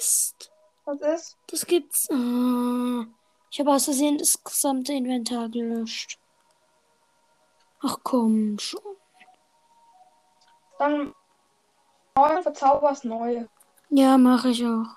Mist. 0.00 0.50
Was 0.86 1.00
ist? 1.02 1.38
Das 1.48 1.66
gibt's. 1.66 2.08
Ah, 2.10 3.04
ich 3.50 3.60
habe 3.60 3.70
aus 3.70 3.84
Versehen 3.84 4.16
das 4.16 4.42
gesamte 4.42 4.94
Inventar 4.94 5.50
gelöscht. 5.50 6.18
Ach 7.82 7.98
komm 8.02 8.58
schon. 8.58 8.80
Dann 10.78 11.14
neu 12.16 12.42
verzauberst 12.42 13.04
neue. 13.04 13.46
Ja, 13.90 14.16
mache 14.16 14.48
ich 14.48 14.64
auch. 14.64 14.88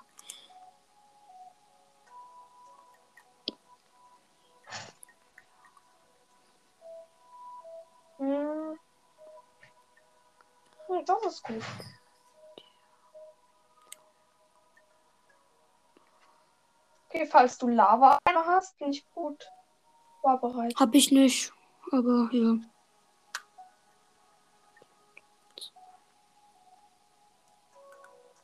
Hm. 8.16 8.78
Hm, 10.86 11.04
das 11.04 11.26
ist 11.26 11.42
gut. 11.42 11.62
Okay, 17.14 17.26
falls 17.26 17.56
du 17.58 17.68
Lava 17.68 18.18
einmal 18.24 18.44
hast, 18.44 18.76
bin 18.78 18.90
ich 18.90 19.08
gut 19.12 19.48
vorbereitet. 20.20 20.76
Hab 20.80 20.92
ich 20.96 21.12
nicht. 21.12 21.52
Aber 21.92 22.28
ja. 22.32 22.56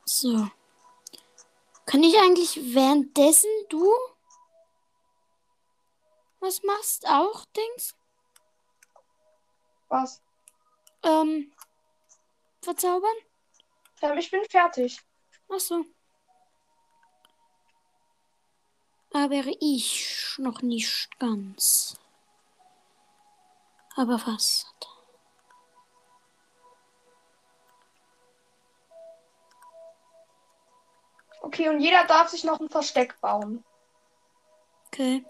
So. 0.05 0.47
Kann 1.85 2.01
ich 2.03 2.17
eigentlich 2.17 2.73
währenddessen 2.73 3.49
du 3.67 3.91
was 6.39 6.63
machst 6.63 7.05
auch, 7.07 7.43
Dings? 7.45 7.93
Was? 9.89 10.21
Ähm, 11.03 11.51
verzaubern? 12.61 13.17
Ähm, 14.01 14.17
ich 14.17 14.31
bin 14.31 14.43
fertig. 14.45 14.97
Ach 15.49 15.59
so. 15.59 15.85
Aber 19.13 19.43
ich 19.59 20.35
noch 20.37 20.61
nicht 20.61 21.19
ganz. 21.19 21.95
Aber 23.95 24.17
fast. 24.17 24.67
Okay, 31.41 31.67
und 31.67 31.81
jeder 31.81 32.05
darf 32.05 32.29
sich 32.29 32.43
noch 32.45 32.59
ein 32.61 32.69
Versteck 32.69 33.19
bauen. 33.19 33.63
Okay. 34.87 35.25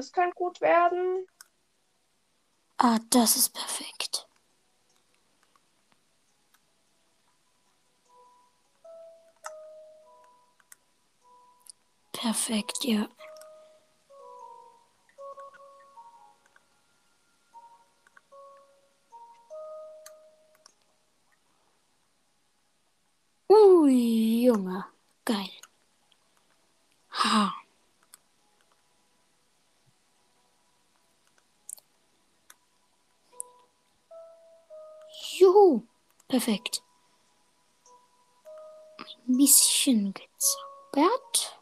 Das 0.00 0.12
könnte 0.12 0.34
gut 0.34 0.62
werden. 0.62 1.26
Ah, 2.78 2.98
das 3.10 3.36
ist 3.36 3.50
perfekt. 3.50 4.26
Perfekt, 12.12 12.82
ja. 12.84 13.10
Perfekt. 36.42 36.82
Ein 39.28 39.36
bisschen 39.36 40.14
gezaubert. 40.14 41.60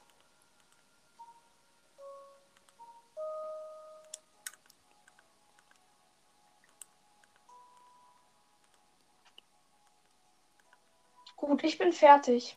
Gut, 11.35 11.65
ich 11.65 11.77
bin 11.77 11.93
fertig. 11.93 12.57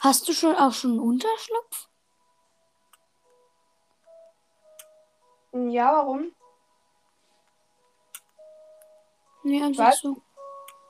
Hast 0.00 0.26
du 0.26 0.32
schon 0.32 0.56
auch 0.56 0.72
schon 0.72 0.90
einen 0.90 1.00
Unterschlupf? 1.00 1.88
Ja, 5.52 5.92
warum? 5.92 6.34
Nee, 9.44 9.62
einfach 9.62 9.86
Was? 9.86 10.00
so. 10.00 10.25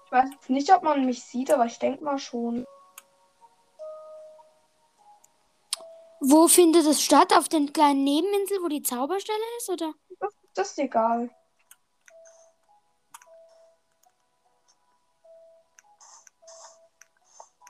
Ich 0.07 0.12
weiß 0.12 0.31
nicht, 0.49 0.73
ob 0.73 0.85
man 0.85 1.05
mich 1.05 1.25
sieht, 1.25 1.51
aber 1.51 1.66
ich 1.66 1.81
denke 1.81 2.05
mal 2.05 2.19
schon. 2.19 2.64
Wo 6.21 6.47
findet 6.47 6.87
es 6.87 7.03
statt? 7.03 7.37
Auf 7.37 7.49
den 7.49 7.73
kleinen 7.73 8.05
Nebeninsel, 8.05 8.59
wo 8.62 8.69
die 8.69 8.83
Zauberstelle 8.83 9.38
ist, 9.59 9.69
oder? 9.69 9.92
Das, 10.21 10.33
das 10.55 10.71
ist 10.71 10.79
egal. 10.79 11.29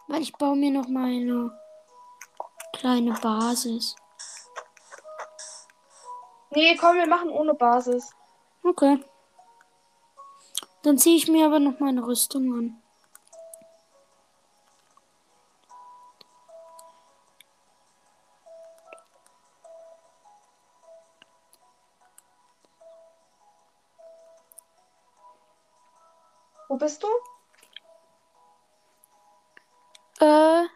Weil 0.08 0.22
ich 0.22 0.32
baue 0.34 0.56
mir 0.56 0.70
noch 0.70 0.88
mal 0.88 1.06
eine 1.06 1.58
kleine 2.74 3.14
Basis. 3.14 3.96
Nee, 6.50 6.76
komm, 6.76 6.96
wir 6.96 7.08
machen 7.08 7.30
ohne 7.30 7.54
Basis. 7.54 8.14
Okay. 8.62 9.02
Dann 10.86 10.98
ziehe 10.98 11.16
ich 11.16 11.26
mir 11.26 11.46
aber 11.46 11.58
noch 11.58 11.80
meine 11.80 12.06
Rüstung 12.06 12.54
an. 12.54 12.80
Wo 26.68 26.76
bist 26.76 27.02
du? 27.02 27.08
Äh, 30.24 30.66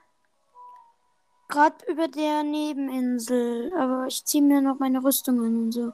gerade 1.46 1.86
über 1.86 2.08
der 2.08 2.42
Nebeninsel. 2.42 3.72
Aber 3.78 4.08
ich 4.08 4.24
ziehe 4.24 4.42
mir 4.42 4.60
noch 4.60 4.80
meine 4.80 5.04
Rüstung 5.04 5.38
an 5.38 5.66
und 5.66 5.70
so. 5.70 5.92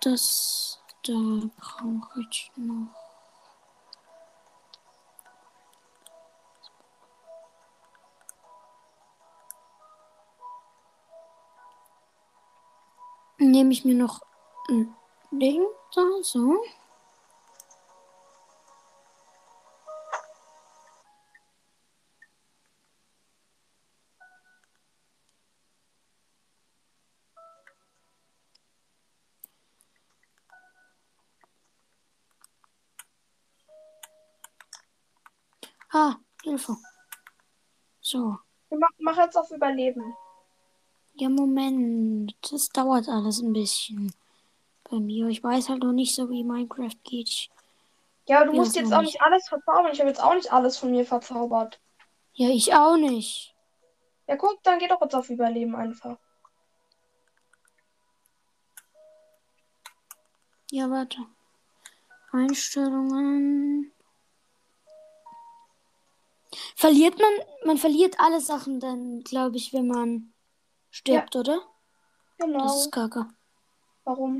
Das 0.00 0.80
da 1.06 1.12
brauche 1.12 2.20
ich 2.30 2.50
noch. 2.56 2.88
Nehme 13.38 13.72
ich 13.72 13.84
mir 13.84 13.94
noch 13.94 14.22
ein 14.68 14.94
Ding 15.30 15.66
da, 15.94 16.02
so. 16.22 16.62
Ah, 35.96 36.16
Hilfe. 36.42 36.76
So. 38.00 38.36
wir 38.68 38.78
mach, 38.78 38.88
mach 38.98 39.16
jetzt 39.16 39.36
auf 39.36 39.48
Überleben. 39.52 40.16
Ja, 41.14 41.28
Moment. 41.28 42.34
Das 42.50 42.68
dauert 42.70 43.08
alles 43.08 43.40
ein 43.40 43.52
bisschen 43.52 44.12
bei 44.90 44.98
mir. 44.98 45.28
Ich 45.28 45.44
weiß 45.44 45.68
halt 45.68 45.84
noch 45.84 45.92
nicht 45.92 46.16
so, 46.16 46.28
wie 46.30 46.42
Minecraft 46.42 46.98
geht. 47.04 47.48
Ja, 48.26 48.44
du 48.44 48.54
musst 48.54 48.74
jetzt 48.74 48.92
auch 48.92 49.02
nicht. 49.02 49.22
alles 49.22 49.48
verzaubern. 49.48 49.92
Ich 49.92 50.00
habe 50.00 50.08
jetzt 50.08 50.20
auch 50.20 50.34
nicht 50.34 50.52
alles 50.52 50.76
von 50.76 50.90
mir 50.90 51.06
verzaubert. 51.06 51.80
ja, 52.32 52.48
ich 52.48 52.74
auch 52.74 52.96
nicht. 52.96 53.54
Ja, 54.26 54.34
guck, 54.34 54.60
dann 54.64 54.80
geh 54.80 54.88
doch 54.88 55.00
jetzt 55.00 55.14
auf 55.14 55.30
Überleben 55.30 55.76
einfach. 55.76 56.18
Ja, 60.72 60.90
warte. 60.90 61.18
Einstellungen. 62.32 63.93
Verliert 66.74 67.18
man, 67.18 67.32
man 67.64 67.78
verliert 67.78 68.18
alle 68.18 68.40
Sachen 68.40 68.80
dann, 68.80 69.22
glaube 69.22 69.56
ich, 69.56 69.72
wenn 69.72 69.86
man 69.86 70.34
stirbt, 70.90 71.36
oder? 71.36 71.62
Genau. 72.38 72.64
Das 72.64 72.84
ist 72.84 72.92
kacke. 72.92 73.26
Warum? 74.04 74.38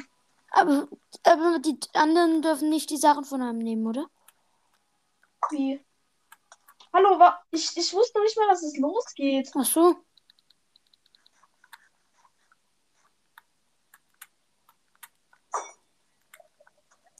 Aber, 0.50 0.88
aber 1.22 1.58
die 1.58 1.78
anderen 1.94 2.42
dürfen 2.42 2.68
nicht 2.68 2.90
die 2.90 2.96
Sachen 2.96 3.24
von 3.24 3.40
einem 3.40 3.58
nehmen, 3.58 3.86
oder? 3.86 4.08
Wie? 5.50 5.84
Hallo, 6.92 7.18
wa 7.18 7.40
ich, 7.50 7.76
ich 7.76 7.92
wusste 7.92 8.18
noch 8.18 8.24
nicht 8.24 8.36
mal, 8.36 8.48
dass 8.48 8.62
es 8.62 8.76
losgeht. 8.76 9.50
Ach 9.54 9.64
so. 9.64 9.96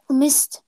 Mist. 0.09 0.63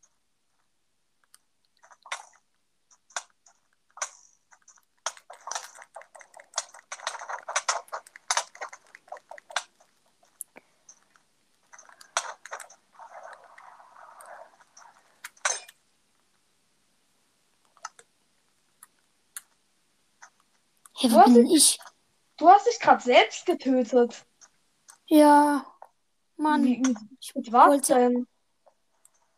Hey, 21.07 21.15
wo 21.15 21.23
bin 21.33 21.47
ich? 21.47 21.79
Du 22.37 22.49
hast 22.49 22.67
dich 22.67 22.81
gerade 22.81 23.03
selbst 23.03 23.47
getötet. 23.47 24.27
Ja, 25.07 25.65
Mann. 26.37 26.65
Wie, 26.65 26.79
mit, 26.79 26.97
Ich 27.21 27.35
mit 27.35 27.53
was 27.53 27.69
wollte 27.69 27.95
denn? 27.95 28.27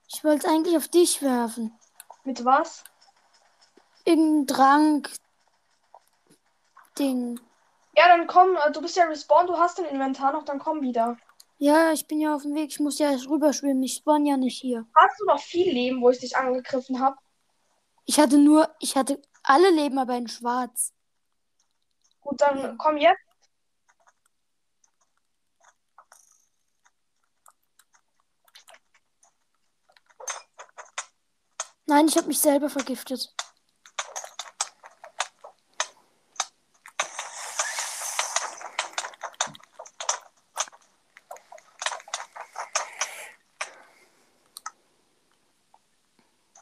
ich 0.09 0.25
wollte 0.25 0.47
es 0.47 0.53
eigentlich 0.53 0.77
auf 0.77 0.89
dich 0.89 1.21
werfen. 1.21 1.79
Mit 2.25 2.43
was? 2.45 2.85
Irgendein 4.05 4.47
Drang. 4.47 5.09
Ding. 6.99 7.39
Ja, 7.97 8.09
dann 8.09 8.27
komm, 8.27 8.57
äh, 8.57 8.73
du 8.73 8.81
bist 8.81 8.97
ja 8.97 9.05
respawned, 9.05 9.51
du 9.51 9.57
hast 9.59 9.79
dein 9.79 9.85
Inventar 9.87 10.33
noch, 10.33 10.45
dann 10.45 10.59
komm 10.59 10.81
wieder. 10.81 11.17
Ja, 11.59 11.93
ich 11.93 12.07
bin 12.07 12.21
ja 12.21 12.35
auf 12.35 12.43
dem 12.43 12.55
Weg. 12.55 12.71
Ich 12.71 12.81
muss 12.81 12.99
ja 12.99 13.11
erst 13.11 13.29
rüberschwimmen. 13.29 13.83
Ich 13.83 13.95
spawn 13.95 14.25
ja 14.25 14.37
nicht 14.37 14.59
hier. 14.61 14.87
Hast 14.95 15.21
du 15.21 15.27
noch 15.27 15.41
viel 15.41 15.71
Leben, 15.73 16.01
wo 16.01 16.09
ich 16.11 16.19
dich 16.21 16.37
angegriffen 16.37 17.01
habe? 17.01 17.17
Ich 18.07 18.19
hatte 18.19 18.39
nur, 18.39 18.75
ich 18.79 18.97
hatte 18.97 19.21
alle 19.43 19.71
Leben, 19.71 19.99
aber 19.99 20.17
in 20.17 20.29
schwarz. 20.29 20.93
Gut, 22.29 22.43
dann 22.43 22.77
komm 22.77 22.99
jetzt. 22.99 23.23
Nein, 31.87 32.07
ich 32.07 32.19
habe 32.19 32.27
mich 32.29 32.39
selber 32.39 32.69
vergiftet. 32.69 33.35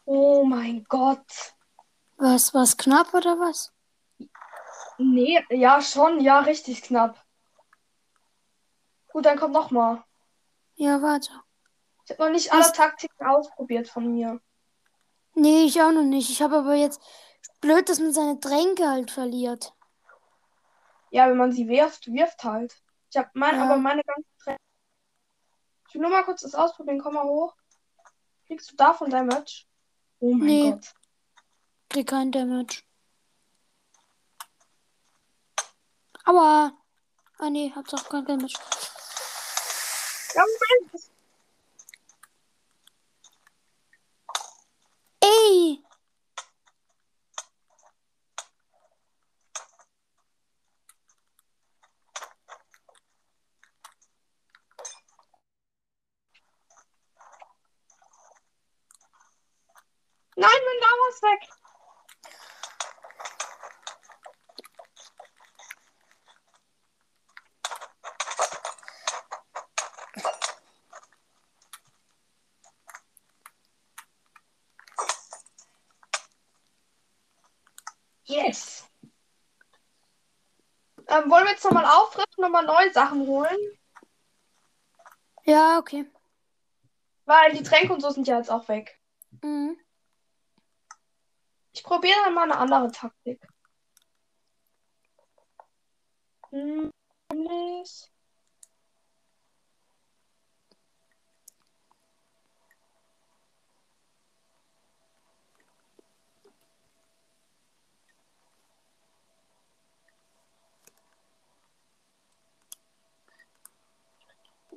Oh 0.05 0.45
mein 0.45 0.85
Gott. 0.85 1.27
Was, 2.19 2.55
was 2.55 2.77
knapp 2.77 3.13
oder 3.15 3.41
was? 3.41 3.76
Nee, 4.99 5.45
ja, 5.51 5.81
schon, 5.83 6.21
ja, 6.21 6.41
richtig 6.41 6.83
knapp. 6.83 7.23
Gut, 9.09 9.25
dann 9.27 9.39
kommt 9.39 9.55
noch 9.55 9.71
mal. 9.71 10.05
Ja, 10.75 11.01
warte. 11.03 11.31
Ich 12.05 12.11
habe 12.11 12.25
noch 12.25 12.31
nicht 12.31 12.51
Was? 12.53 12.67
alle 12.67 12.73
Taktiken 12.73 13.27
ausprobiert 13.27 13.89
von 13.89 14.13
mir. 14.15 14.41
Nee, 15.35 15.65
ich 15.65 15.81
auch 15.83 15.93
noch 15.93 16.03
nicht. 16.05 16.31
Ich 16.31 16.41
habe 16.43 16.57
aber 16.59 16.75
jetzt 16.75 17.01
blöd, 17.61 17.89
dass 17.89 17.99
man 17.99 18.13
seine 18.13 18.39
Tränke 18.41 18.89
halt 18.89 19.11
verliert. 19.11 19.75
Ja, 21.11 21.29
wenn 21.29 21.37
man 21.37 21.53
sie 21.53 21.69
wirft, 21.69 22.07
wirft 22.13 22.43
halt. 22.45 22.75
Ich 23.11 23.17
habe 23.17 23.31
mein, 23.35 23.57
Ja. 23.57 23.65
aber 23.65 23.77
meine 23.77 24.03
ganzen 24.03 24.31
Trä 24.39 24.57
Ich 25.89 25.95
will 25.95 26.03
nur 26.03 26.11
mal 26.11 26.25
kurz 26.25 26.43
das 26.43 26.55
ausprobieren. 26.55 27.01
Komm 27.01 27.15
mal 27.15 27.25
hoch. 27.25 27.55
Kriegst 28.47 28.71
du 28.71 28.77
davon 28.77 29.11
Damage? 29.11 29.65
Oh 30.21 30.33
mein 30.33 30.47
Nee. 30.47 30.71
Gott. 30.73 30.95
Krieg 31.89 32.09
kein 32.09 32.33
Damage. 32.33 32.83
Aua. 36.27 36.73
Ah 37.39 37.51
nee, 37.51 37.73
hab's 37.75 37.95
auch 37.95 38.09
kein 38.09 38.25
Damage. 38.27 38.55
Ja, 40.35 40.43
Moment. 40.43 41.11
Ey! 45.23 45.83
Nein, 60.37 60.51
mein 60.67 60.81
Lama 60.81 61.09
ist 61.11 61.23
weg. 61.23 61.57
Yes. 78.29 78.85
Ähm, 81.09 81.31
wollen 81.31 81.45
wir 81.45 81.53
jetzt 81.53 81.56
nochmal 81.67 81.85
auffrischen 81.85 82.45
und 82.45 82.51
mal 82.53 82.65
neue 82.65 82.93
Sachen 82.93 83.27
holen? 83.27 83.57
Ja, 85.45 85.79
okay. 85.79 86.07
Weil 87.25 87.53
die 87.53 87.63
Tränke 87.63 87.93
und 87.93 88.01
so 88.01 88.11
sind 88.11 88.27
ja 88.27 88.39
jetzt 88.39 88.51
auch 88.51 88.69
weg. 88.69 88.99
Mhm. 89.43 89.77
Ich 91.73 91.83
probiere 91.83 92.17
dann 92.25 92.35
mal 92.35 92.45
eine 92.45 92.57
andere 92.57 92.91
Taktik. 92.91 93.41
Hm, 96.51 96.91
nämlich- 97.33 98.11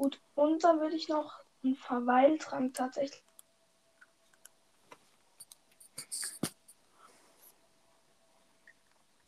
Gut, 0.10 0.19
und 0.34 0.63
dann 0.63 0.80
würde 0.80 0.95
ich 0.95 1.08
noch 1.08 1.39
einen 1.63 1.76
Verweiltrank 1.76 2.74
tatsächlich. 2.74 3.24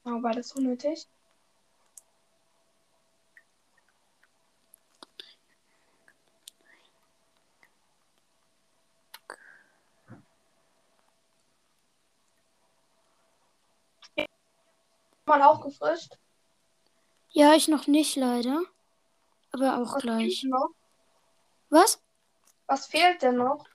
Oh, 0.05 0.23
war 0.23 0.33
das 0.33 0.53
unnötig? 0.53 1.07
Mal 15.25 15.43
aufgefrischt. 15.43 16.17
Ja, 17.29 17.53
ich 17.53 17.67
noch 17.67 17.85
nicht 17.85 18.15
leider. 18.15 18.63
Aber 19.51 19.81
auch 19.81 19.95
Was 19.95 20.01
gleich. 20.01 20.45
Was? 21.69 22.01
Was 22.67 22.85
fehlt 22.87 23.21
denn 23.21 23.37
noch? 23.37 23.65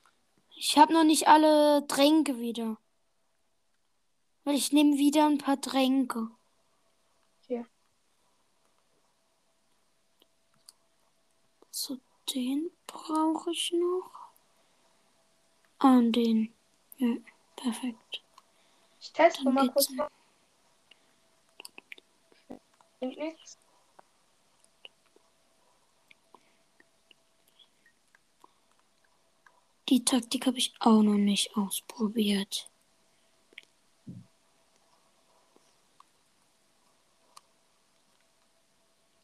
Ich 0.55 0.77
habe 0.77 0.93
noch 0.93 1.03
nicht 1.03 1.27
alle 1.27 1.85
Tränke 1.87 2.39
wieder. 2.39 2.77
Weil 4.43 4.55
ich 4.55 4.71
nehme 4.71 4.97
wieder 4.97 5.27
ein 5.27 5.37
paar 5.37 5.61
Tränke. 5.61 6.29
Okay. 7.43 7.65
So, 11.69 11.99
den 12.33 12.71
brauche 12.87 13.51
ich 13.51 13.71
noch. 13.73 14.11
Ah, 15.79 15.97
und 15.99 16.13
den. 16.13 16.55
Ja, 16.97 17.17
perfekt. 17.55 18.23
Ich 18.99 19.13
teste 19.13 19.47
mal 19.49 19.69
kurz. 19.71 19.89
Bringt 22.99 23.17
nichts. 23.17 23.59
Die 29.89 30.03
Taktik 30.03 30.45
habe 30.45 30.57
ich 30.57 30.73
auch 30.79 31.01
noch 31.01 31.13
nicht 31.13 31.55
ausprobiert. 31.55 32.69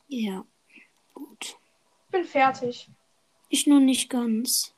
Ja, 0.07 0.45
gut. 1.13 1.57
Ich 2.05 2.11
bin 2.11 2.23
fertig. 2.23 2.89
Ich 3.49 3.67
noch 3.67 3.79
nicht 3.79 4.09
ganz. 4.09 4.73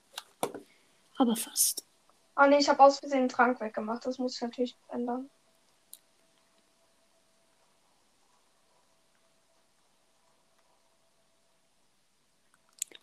Aber 1.18 1.36
fast. 1.36 1.86
Ah 2.34 2.48
nee, 2.48 2.58
ich 2.58 2.68
habe 2.68 2.82
aus 2.82 3.00
Versehen 3.00 3.22
den 3.22 3.30
Trank 3.30 3.60
weggemacht. 3.62 4.06
Das 4.06 4.18
muss 4.18 4.36
ich 4.36 4.42
natürlich 4.42 4.76
ändern. 4.90 5.30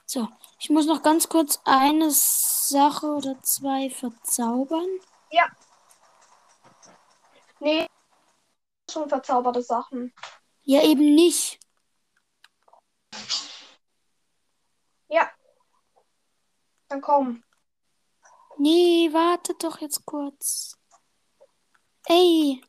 So, 0.04 0.28
ich 0.58 0.68
muss 0.68 0.86
noch 0.86 1.02
ganz 1.02 1.28
kurz 1.28 1.60
eine 1.64 2.10
Sache 2.72 3.06
oder 3.06 3.40
zwei 3.42 3.90
verzaubern. 3.90 4.88
Nee, 7.60 7.86
schon 8.90 9.08
verzauberte 9.08 9.62
Sachen. 9.62 10.12
Ja, 10.62 10.82
eben 10.82 11.14
nicht. 11.14 11.60
Ja. 15.08 15.30
Dann 16.88 17.00
komm. 17.00 17.44
Nee, 18.58 19.10
warte 19.12 19.54
doch 19.54 19.80
jetzt 19.80 20.04
kurz. 20.06 20.76
Ey. 22.08 22.60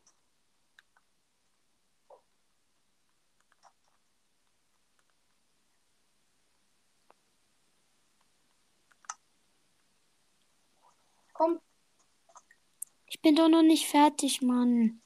Komm. 11.32 11.60
Ich 13.06 13.13
bin 13.24 13.36
doch 13.36 13.48
noch 13.48 13.62
nicht 13.62 13.88
fertig, 13.88 14.42
Mann. 14.42 15.00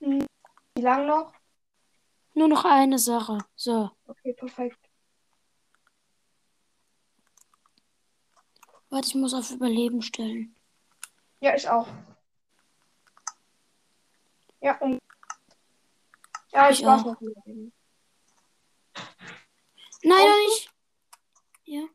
Wie 0.00 0.82
lang 0.82 1.06
noch? 1.06 1.32
Nur 2.34 2.48
noch 2.48 2.64
eine 2.64 2.98
Sache. 2.98 3.38
So. 3.54 3.92
Okay, 4.08 4.32
perfekt. 4.32 4.90
Warte, 8.90 9.08
ich 9.08 9.14
muss 9.14 9.32
auf 9.32 9.52
Überleben 9.52 10.02
stellen. 10.02 10.56
Ja, 11.38 11.54
ich 11.54 11.68
auch. 11.68 11.86
Ja, 14.60 14.76
um. 14.78 14.98
Ja, 16.50 16.68
ich, 16.68 16.80
Ich 16.80 16.86
auch. 16.86 17.04
noch 17.04 17.20
überleben. 17.20 17.72
Nein, 20.04 20.28
noch 20.28 20.36
nicht. 20.36 20.70
Ja. 21.64 21.88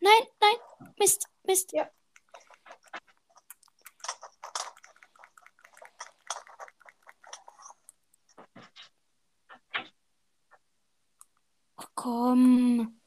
Nein, 0.00 0.26
nein. 0.40 0.56
Mist, 0.98 1.28
Mist. 1.44 1.72
Ja. 1.72 1.90
Ach, 11.76 11.90
komm. 11.94 13.00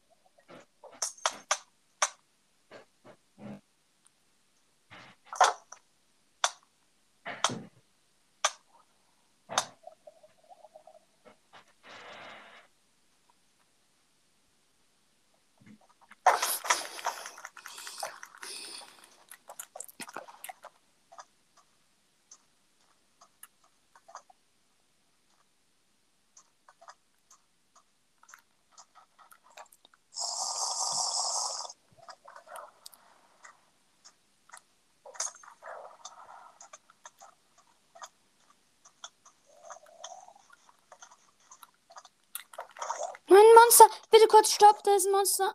Monster! 43.70 43.86
Bitte 44.10 44.28
kurz 44.28 44.52
stopp, 44.52 44.84
da 44.84 44.96
ist 44.96 45.06
ein 45.06 45.12
Monster. 45.12 45.54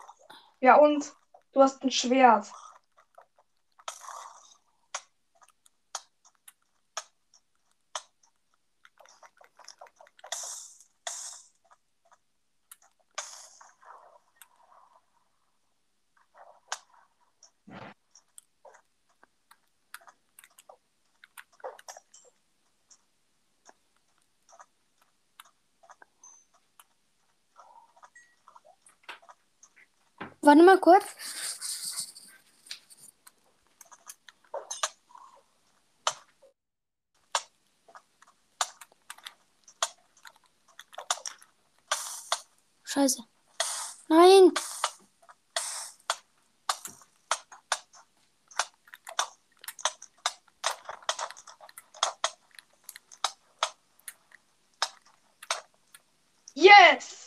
Ja, 0.60 0.76
und 0.76 1.12
du 1.52 1.60
hast 1.60 1.82
ein 1.82 1.90
Schwert. 1.90 2.46
Warte 30.54 30.66
mal 30.66 30.78
kurz. 30.78 31.04
Scheiße. 42.84 43.24
Nein. 44.08 44.52
Yes! 56.54 57.24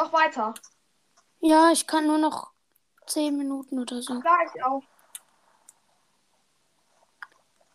Noch 0.00 0.14
weiter. 0.14 0.54
Ja, 1.70 1.74
ich 1.74 1.86
kann 1.86 2.08
nur 2.08 2.18
noch 2.18 2.50
10 3.06 3.38
Minuten 3.38 3.78
oder 3.78 4.02
so. 4.02 4.14
Ja, 4.14 4.38
ich 4.44 4.64
auch. 4.64 4.82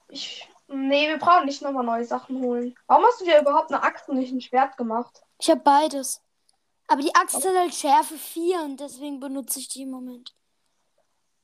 Ich. 0.10 0.52
Nee, 0.68 1.08
wir 1.08 1.18
brauchen 1.18 1.46
nicht 1.46 1.62
nochmal 1.62 1.86
neue 1.86 2.04
Sachen 2.04 2.42
holen. 2.42 2.76
Warum 2.88 3.06
hast 3.06 3.22
du 3.22 3.24
dir 3.24 3.40
überhaupt 3.40 3.72
eine 3.72 3.82
Axt 3.82 4.10
und 4.10 4.18
nicht 4.18 4.34
ein 4.34 4.42
Schwert 4.42 4.76
gemacht? 4.76 5.24
Ich 5.40 5.50
habe 5.50 5.62
beides. 5.62 6.22
Aber 6.90 7.02
die 7.02 7.16
Axt 7.16 7.36
hat 7.38 7.56
halt 7.56 7.74
Schärfe 7.74 8.18
4 8.18 8.64
und 8.64 8.82
deswegen 8.82 9.22
benutze 9.22 9.60
ich 9.60 9.70
die 9.70 9.84
im 9.84 9.92
Moment. 9.92 10.36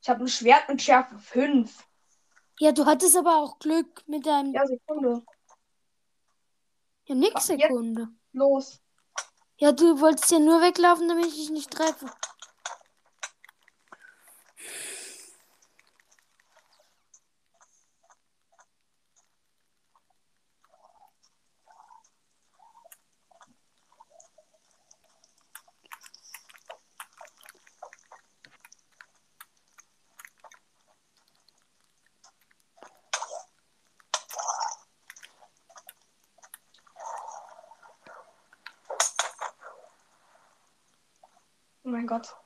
Ich 0.01 0.09
habe 0.09 0.25
ein 0.25 0.27
Schwert 0.27 0.67
mit 0.67 0.81
Schärfe 0.81 1.17
5. 1.19 1.87
Ja, 2.59 2.73
du 2.73 2.85
hattest 2.85 3.15
aber 3.15 3.37
auch 3.37 3.59
Glück 3.59 4.03
mit 4.07 4.25
deinem. 4.25 4.51
Ja, 4.51 4.67
Sekunde. 4.67 5.23
Ja, 7.05 7.15
nix 7.15 7.47
Jetzt. 7.47 7.61
Sekunde. 7.61 8.09
Los. 8.33 8.81
Ja, 9.61 9.71
du 9.71 10.01
wolltest 10.01 10.31
ja 10.31 10.39
nur 10.39 10.59
weglaufen, 10.59 11.07
damit 11.07 11.27
ich 11.27 11.35
dich 11.35 11.51
nicht 11.51 11.69
treffe. 11.69 12.07
Oh 41.83 41.89
mein 41.89 42.07
Gott. 42.07 42.37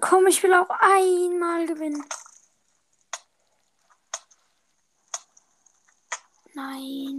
Komm, 0.00 0.26
ich 0.42 0.48
will 0.48 0.54
auch 0.54 0.70
einmal 0.70 1.66
gewinnen. 1.66 2.04
Nein. 6.52 7.11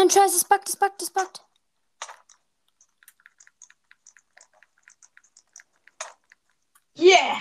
Nein, 0.00 0.08
scheiße, 0.08 0.36
es 0.36 0.44
backt, 0.44 0.66
es 0.66 0.76
backt, 0.76 1.02
es 1.02 1.10
backt. 1.10 1.44
Yeah! 6.96 7.36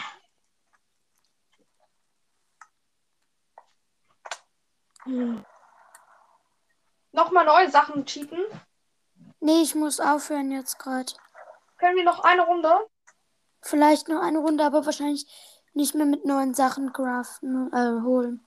Hm. 5.06 5.46
Nochmal 7.14 7.46
neue 7.46 7.72
Sachen 7.72 8.06
cheaten. 8.06 8.44
Nee, 9.40 9.62
ich 9.62 9.74
muss 9.74 10.02
aufhören 10.02 10.52
jetzt 10.52 10.80
gerade. 10.80 11.14
Können 11.78 11.96
wir 11.96 12.04
noch 12.04 12.26
eine 12.26 12.46
Runde? 12.46 12.90
Vielleicht 13.62 14.10
noch 14.10 14.22
eine 14.22 14.40
Runde, 14.40 14.66
aber 14.66 14.86
wahrscheinlich 14.86 15.26
nicht 15.74 15.96
mehr 15.96 16.06
mit 16.06 16.26
neuen 16.26 16.54
Sachen 16.54 16.92
craften, 16.92 17.72
äh, 17.72 18.02
holen. 18.02 18.46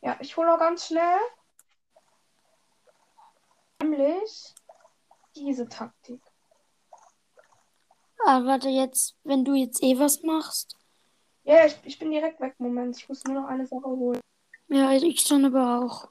Ja, 0.00 0.16
ich 0.20 0.34
hole 0.38 0.50
noch 0.50 0.58
ganz 0.58 0.86
schnell. 0.86 1.18
Nämlich 4.00 4.54
diese 5.36 5.68
Taktik. 5.68 6.22
Aber 8.24 8.46
warte 8.46 8.70
jetzt, 8.70 9.18
wenn 9.24 9.44
du 9.44 9.52
jetzt 9.54 9.82
eh 9.82 9.98
was 9.98 10.22
machst. 10.22 10.74
Ja, 11.44 11.66
ich, 11.66 11.78
ich 11.84 11.98
bin 11.98 12.10
direkt 12.10 12.40
weg. 12.40 12.54
Moment, 12.58 12.96
ich 12.96 13.08
muss 13.08 13.24
nur 13.24 13.42
noch 13.42 13.48
eine 13.48 13.66
Sache 13.66 13.84
holen. 13.84 14.20
Ja, 14.68 14.92
ich 14.92 15.24
dann 15.24 15.44
aber 15.44 15.80
auch. 15.80 16.08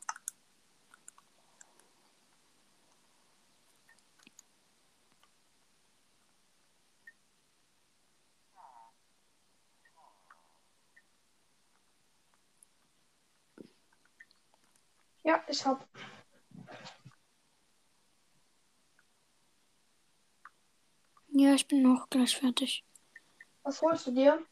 Ja, 15.24 15.44
ich 15.48 15.66
hab. 15.66 15.89
Ja, 21.40 21.54
ich 21.54 21.66
bin 21.70 21.86
auch 21.88 22.10
gleich 22.10 22.36
fertig. 22.36 22.84
Was 23.64 23.82
holst 23.82 24.08
du 24.08 24.12
dir? 24.12 24.46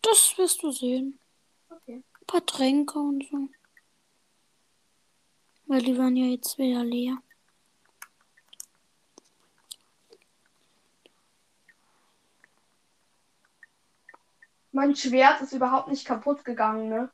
Das 0.00 0.32
wirst 0.38 0.62
du 0.62 0.70
sehen. 0.70 1.20
Okay. 1.68 2.02
Ein 2.18 2.26
paar 2.26 2.46
Tränke 2.46 2.98
und 2.98 3.22
so. 3.30 3.50
Weil 5.66 5.82
die 5.82 5.98
waren 5.98 6.16
ja 6.16 6.28
jetzt 6.28 6.56
wieder 6.56 6.82
leer. 6.82 7.18
Mein 14.72 14.96
Schwert 14.96 15.42
ist 15.42 15.52
überhaupt 15.52 15.88
nicht 15.88 16.06
kaputt 16.06 16.42
gegangen, 16.42 16.88
ne? 16.88 17.12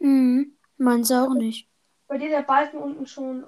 Mhm. 0.00 0.58
Meins 0.76 1.10
auch 1.10 1.32
nicht. 1.32 1.66
Bei 2.08 2.18
dir 2.18 2.28
der 2.28 2.42
Balken 2.42 2.76
unten 2.76 3.06
schon. 3.06 3.46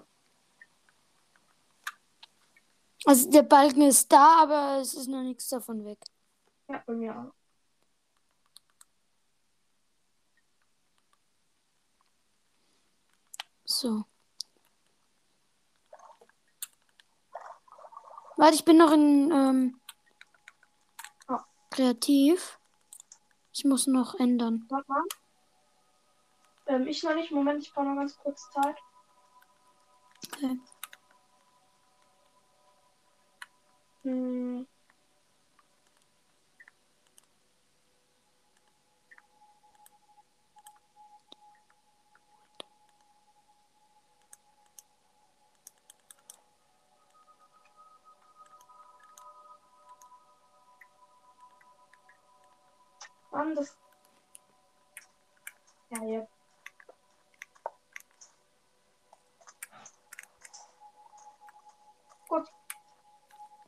Also 3.04 3.30
der 3.30 3.42
Balken 3.42 3.82
ist 3.82 4.12
da, 4.12 4.42
aber 4.42 4.78
es 4.80 4.94
ist 4.94 5.08
noch 5.08 5.22
nichts 5.22 5.48
davon 5.48 5.84
weg. 5.84 5.98
Ja, 6.68 6.82
bei 6.86 6.94
mir 6.94 7.16
auch. 7.18 7.32
So. 13.64 14.04
Warte, 18.36 18.54
ich 18.54 18.64
bin 18.64 18.76
noch 18.78 18.92
in 18.92 19.30
ähm, 19.30 19.80
Ah. 21.28 21.44
kreativ. 21.70 22.58
Ich 23.52 23.64
muss 23.64 23.86
noch 23.86 24.14
ändern. 24.14 24.66
Warte 24.68 24.90
mal. 24.90 25.04
Ähm, 26.66 26.86
ich 26.86 27.02
noch 27.02 27.14
nicht. 27.14 27.30
Moment, 27.30 27.62
ich 27.62 27.72
brauche 27.72 27.86
noch 27.86 27.96
ganz 27.96 28.16
kurz 28.18 28.50
Zeit. 28.50 28.76
Okay. 30.32 30.58
Hm. 34.04 34.66
Mann, 53.32 53.54
das. 53.56 53.76
Ja, 55.90 56.02
jetzt. 56.04 56.41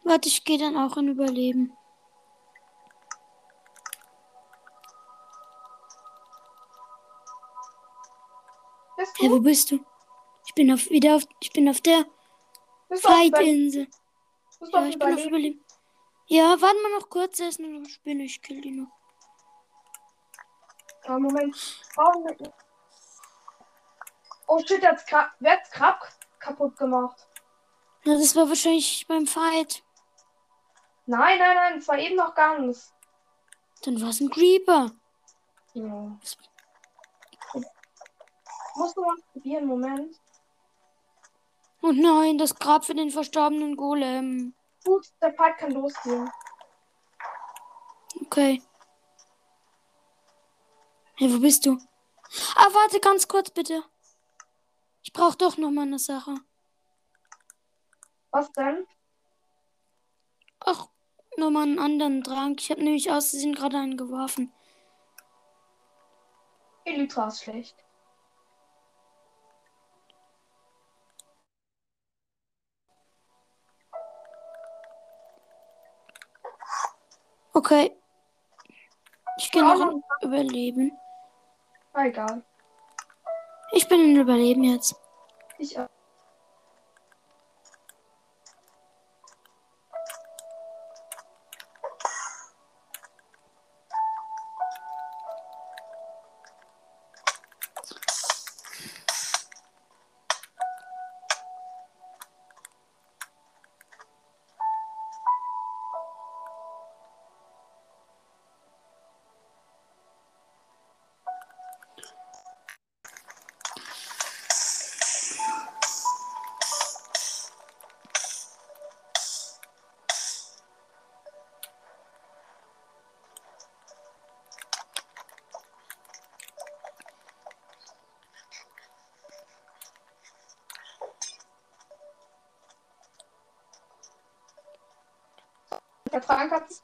Warte, 0.05 0.29
ich 0.29 0.45
gehe 0.45 0.59
dann 0.59 0.77
auch 0.77 0.97
in 0.99 1.09
Überleben. 1.09 1.77
Bist 8.97 9.19
du? 9.19 9.31
wo 9.31 9.41
bist 9.41 9.71
du? 9.71 9.85
Ich 10.47 10.55
bin 10.55 10.73
auf 10.73 10.91
wieder 10.91 11.17
auf 11.17 11.25
ich 11.41 11.51
bin 11.53 11.69
auf 11.69 11.81
der 11.81 12.05
Fight-Insel. 12.91 13.89
Ja, 14.73 14.87
ich 14.87 14.99
bin 14.99 15.09
auf 15.09 15.15
Überleben? 15.15 15.29
Überleben. 15.29 15.65
Ja, 16.27 16.61
warte 16.61 16.83
mal 16.83 16.99
noch 16.99 17.09
kurz, 17.09 17.39
da 17.39 17.49
ist 17.49 17.61
nur 17.61 17.71
noch 17.71 17.79
eine 17.79 17.89
Spinne, 17.89 18.25
ich 18.25 18.41
kill 18.41 18.61
die 18.61 18.73
noch. 18.73 18.89
Ah, 21.07 21.19
Moment. 21.19 21.55
Oh 24.47 24.59
shit, 24.67 24.83
wer 24.83 25.53
hat's 25.53 25.71
Krab 25.71 26.09
kaputt 26.39 26.77
gemacht? 26.77 27.27
Na, 28.05 28.15
das 28.15 28.35
war 28.37 28.49
wahrscheinlich 28.49 29.07
beim 29.07 29.27
Fight. 29.27 29.84
Nein, 31.07 31.39
nein, 31.39 31.55
nein, 31.55 31.79
es 31.79 31.89
war 31.89 31.99
eben 31.99 32.17
noch 32.17 32.35
ganz. 32.35 32.93
Dann 33.83 34.01
war 34.01 34.09
es 34.09 34.21
ein 34.21 34.31
Creeper. 34.31 34.91
Ja. 35.75 36.19
Musst 38.77 38.97
du 38.97 39.03
mal 39.03 39.17
probieren, 39.33 39.67
Moment. 39.67 40.21
Oh 41.83 41.93
nein, 41.93 42.39
das 42.39 42.55
Grab 42.55 42.85
für 42.85 42.95
den 42.95 43.11
verstorbenen 43.11 43.77
Golem. 43.77 44.55
Gut, 44.85 45.07
der 45.21 45.35
Fight 45.35 45.59
kann 45.59 45.73
losgehen. 45.73 46.31
Okay. 48.23 48.63
Hey, 51.17 51.33
wo 51.33 51.39
bist 51.39 51.67
du? 51.67 51.79
Ah, 52.57 52.69
warte 52.73 52.99
ganz 53.01 53.29
kurz 53.29 53.51
bitte. 53.51 53.85
Ich 55.03 55.13
brauche 55.13 55.37
doch 55.37 55.59
noch 55.59 55.71
mal 55.71 55.83
eine 55.83 55.99
Sache. 55.99 56.35
Was 58.31 58.51
denn? 58.53 58.87
Ach, 60.61 60.89
noch 61.39 61.51
mal 61.51 61.63
einen 61.63 61.79
anderen 61.79 62.23
Trank. 62.23 62.61
Ich 62.61 62.71
habe 62.71 62.83
nämlich 62.83 63.11
aus 63.11 63.31
Versehen 63.31 63.55
gerade 63.55 63.79
einen 63.79 63.97
geworfen. 63.97 64.53
Elytra 66.85 67.29
ist 67.29 67.43
schlecht. 67.43 67.77
Okay. 77.53 77.97
Ich 79.39 79.51
gehe 79.51 79.63
Ja, 79.63 79.75
noch 79.75 80.03
Überleben. 80.21 80.93
Na 81.95 82.07
egal. 82.07 82.43
Ich 83.73 83.89
bin 83.89 84.01
in 84.01 84.17
Überleben 84.17 84.65
jetzt. 84.65 84.95
Ich 85.59 85.79
auch. 85.79 85.89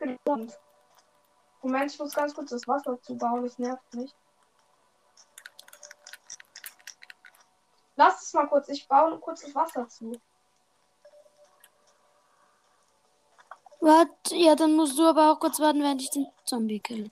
Gelohnt. 0.01 0.59
Moment, 1.62 1.92
ich 1.92 1.98
muss 1.98 2.14
ganz 2.14 2.34
kurz 2.34 2.51
das 2.51 2.66
Wasser 2.66 3.01
zubauen, 3.03 3.44
das 3.44 3.59
nervt 3.59 3.94
mich. 3.94 4.14
Lass 7.96 8.22
es 8.22 8.32
mal 8.32 8.48
kurz, 8.48 8.68
ich 8.68 8.88
baue 8.88 9.18
kurz 9.18 9.42
das 9.42 9.55
Wasser 9.55 9.86
zu. 9.88 10.12
Warte, 13.80 14.36
ja, 14.36 14.55
dann 14.55 14.74
musst 14.76 14.98
du 14.98 15.07
aber 15.07 15.32
auch 15.32 15.40
kurz 15.40 15.61
warten, 15.61 15.82
während 15.82 16.03
ich 16.03 16.11
den 16.11 16.26
Zombie 16.44 16.80
kill. 16.80 17.11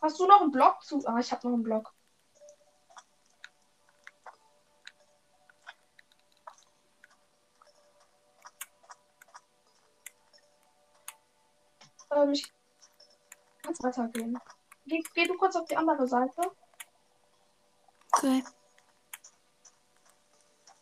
Hast 0.00 0.18
du 0.18 0.26
noch 0.26 0.40
einen 0.40 0.50
Block 0.50 0.82
zu? 0.82 1.02
Ah, 1.06 1.18
ich 1.18 1.30
habe 1.30 1.46
noch 1.46 1.54
einen 1.54 1.62
Block. 1.62 1.92
Ähm, 12.20 12.32
ich 12.32 12.52
kann 13.62 13.74
weitergehen. 13.80 14.38
Geh, 14.86 15.02
geh 15.14 15.26
du 15.26 15.36
kurz 15.36 15.56
auf 15.56 15.66
die 15.66 15.76
andere 15.76 16.06
Seite 16.06 16.42
Okay. 18.12 18.44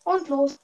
und 0.05 0.29
los. 0.29 0.59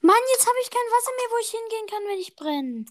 Mann, 0.00 0.16
jetzt 0.32 0.46
habe 0.46 0.56
ich 0.62 0.70
kein 0.70 0.80
Wasser 0.80 1.10
mehr, 1.16 1.30
wo 1.32 1.38
ich 1.38 1.50
hingehen 1.50 1.86
kann, 1.88 2.02
wenn 2.06 2.18
ich 2.20 2.36
brenne. 2.36 2.84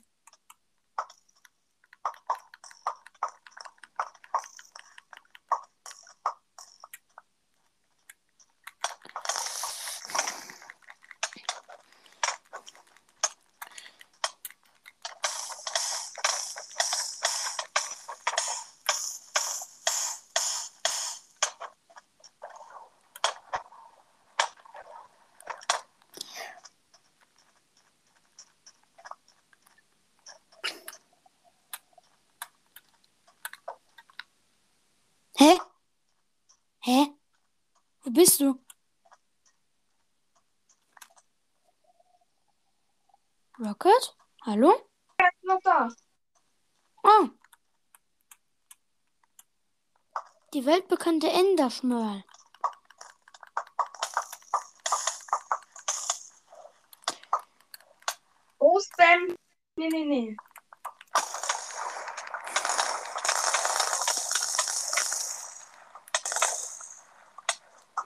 Oh, 58.60 58.80
Spam. 58.80 59.36
Nee, 59.78 59.90
nee, 59.90 60.06
nee. 60.06 60.38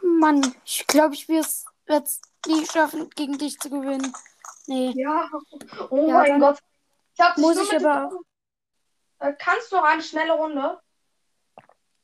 Mann, 0.02 0.56
ich 0.66 0.86
glaube, 0.88 1.14
ich 1.14 1.28
werde 1.30 1.48
es 1.88 2.22
nie 2.46 2.66
schaffen, 2.66 3.10
gegen 3.12 3.38
dich 3.38 3.60
zu 3.60 3.70
gewinnen. 3.70 4.14
Nee. 4.68 4.94
Ja. 4.96 5.30
Oh 5.90 6.08
Ja, 6.08 6.14
mein 6.16 6.40
Gott. 6.40 6.60
Ich 7.14 7.20
hab 7.22 7.38
muss 7.38 7.58
ich 7.58 7.74
aber 7.76 8.12
Äh, 9.20 9.34
Kannst 9.34 9.72
du 9.72 9.78
noch 9.78 9.84
eine 9.84 10.02
schnelle 10.02 10.34
Runde? 10.34 10.80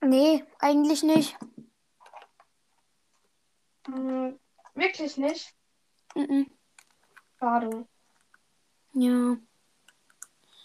Nee, 0.01 0.43
eigentlich 0.59 1.03
nicht. 1.03 1.38
Hm, 3.86 4.40
wirklich 4.74 5.18
nicht. 5.18 5.54
Mhm. 6.16 6.50
Schade. 7.40 7.88
Ja, 8.94 9.38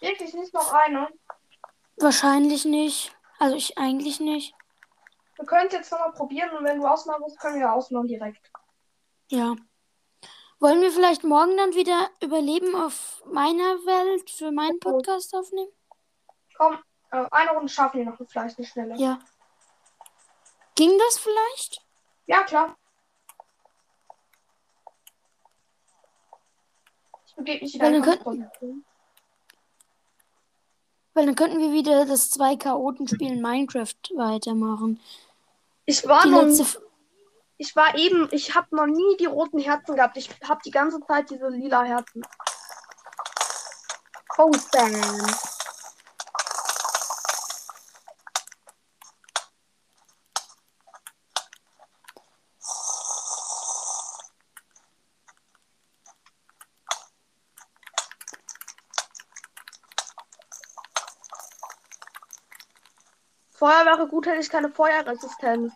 Wirklich 0.01 0.33
nicht 0.35 0.55
noch 0.55 0.73
eine. 0.73 1.09
wahrscheinlich 1.97 2.65
nicht. 2.65 3.13
Also 3.39 3.57
ich 3.57 3.77
eigentlich 3.77 4.21
nicht. 4.21 4.55
Wir 5.37 5.45
können 5.47 5.67
es 5.67 5.73
jetzt 5.73 5.91
nochmal 5.93 6.13
probieren 6.13 6.51
und 6.57 6.65
wenn 6.65 6.81
du 6.81 6.87
ausmachen 6.87 7.21
musst, 7.23 7.39
können 7.41 7.59
wir 7.59 7.73
ausmachen 7.73 8.07
direkt. 8.07 8.51
Ja. 9.29 9.57
Wollen 10.59 10.81
wir 10.83 10.93
vielleicht 10.93 11.25
morgen 11.25 11.57
dann 11.57 11.75
wieder 11.75 12.11
Überleben 12.23 12.75
auf 12.75 13.23
meiner 13.27 13.77
Welt 13.87 14.31
für 14.31 14.53
meinen 14.53 14.79
Podcast 14.79 15.35
aufnehmen? 15.35 15.73
Komm, 16.57 16.79
äh, 17.11 17.25
eine 17.31 17.51
Runde 17.53 17.69
schaffen 17.71 17.99
wir 17.99 18.07
noch 18.07 18.19
vielleicht 18.29 18.59
eine 18.59 18.67
schnelle. 18.67 18.97
Ja. 18.97 19.19
Ging 20.75 20.97
das 20.99 21.19
vielleicht? 21.19 21.85
Ja, 22.27 22.43
klar. 22.45 22.77
Mich 27.41 27.75
wieder 27.75 27.87
Weil 27.87 27.95
in 27.95 28.03
dann 28.03 28.19
Position. 28.19 28.85
Weil 31.15 31.27
dann 31.27 31.35
könnten 31.35 31.59
wir 31.59 31.73
wieder 31.73 32.07
das 32.07 32.31
zwei 32.31 32.57
Chaoten-Spiel 32.57 33.33
in 33.33 33.43
Minecraft 33.43 33.95
weitermachen. 34.15 35.01
Ich 35.87 36.07
war 36.07 36.23
Die 36.23 36.31
noch 36.31 36.43
letzte. 36.43 36.83
Ich 37.57 37.77
war 37.77 37.95
eben, 37.97 38.29
ich 38.31 38.55
habe 38.55 38.75
noch 38.75 38.87
nie 38.87 39.17
die 39.19 39.27
roten 39.27 39.59
Herzen 39.59 39.97
gehabt. 39.97 40.17
Ich 40.17 40.31
habe 40.49 40.61
die 40.65 40.71
ganze 40.71 41.01
Zeit 41.07 41.29
diese 41.31 41.49
lila 41.49 41.83
Herzen. 41.83 42.23
Oh, 44.39 44.51
damn. 44.73 45.27
Feuer 63.61 63.85
wäre 63.85 64.09
gut, 64.09 64.27
hätte 64.27 64.41
ich 64.41 64.49
keine 64.49 64.71
Feuerresistenz. 64.71 65.75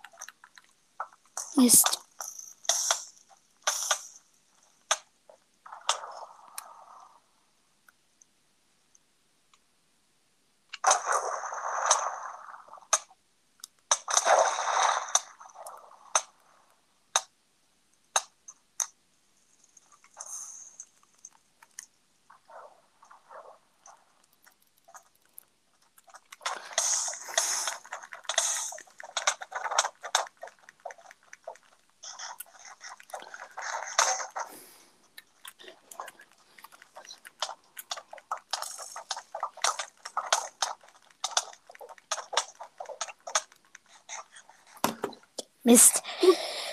Mist. 45.64 46.03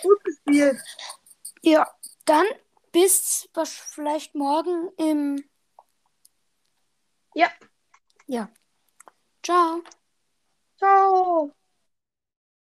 Gut 0.04 0.24
gespielt. 0.24 0.78
Ja, 1.62 1.88
dann 2.26 2.46
bis 2.92 3.48
was 3.54 3.70
vielleicht 4.02 4.34
morgen 4.34 4.90
im. 4.98 5.11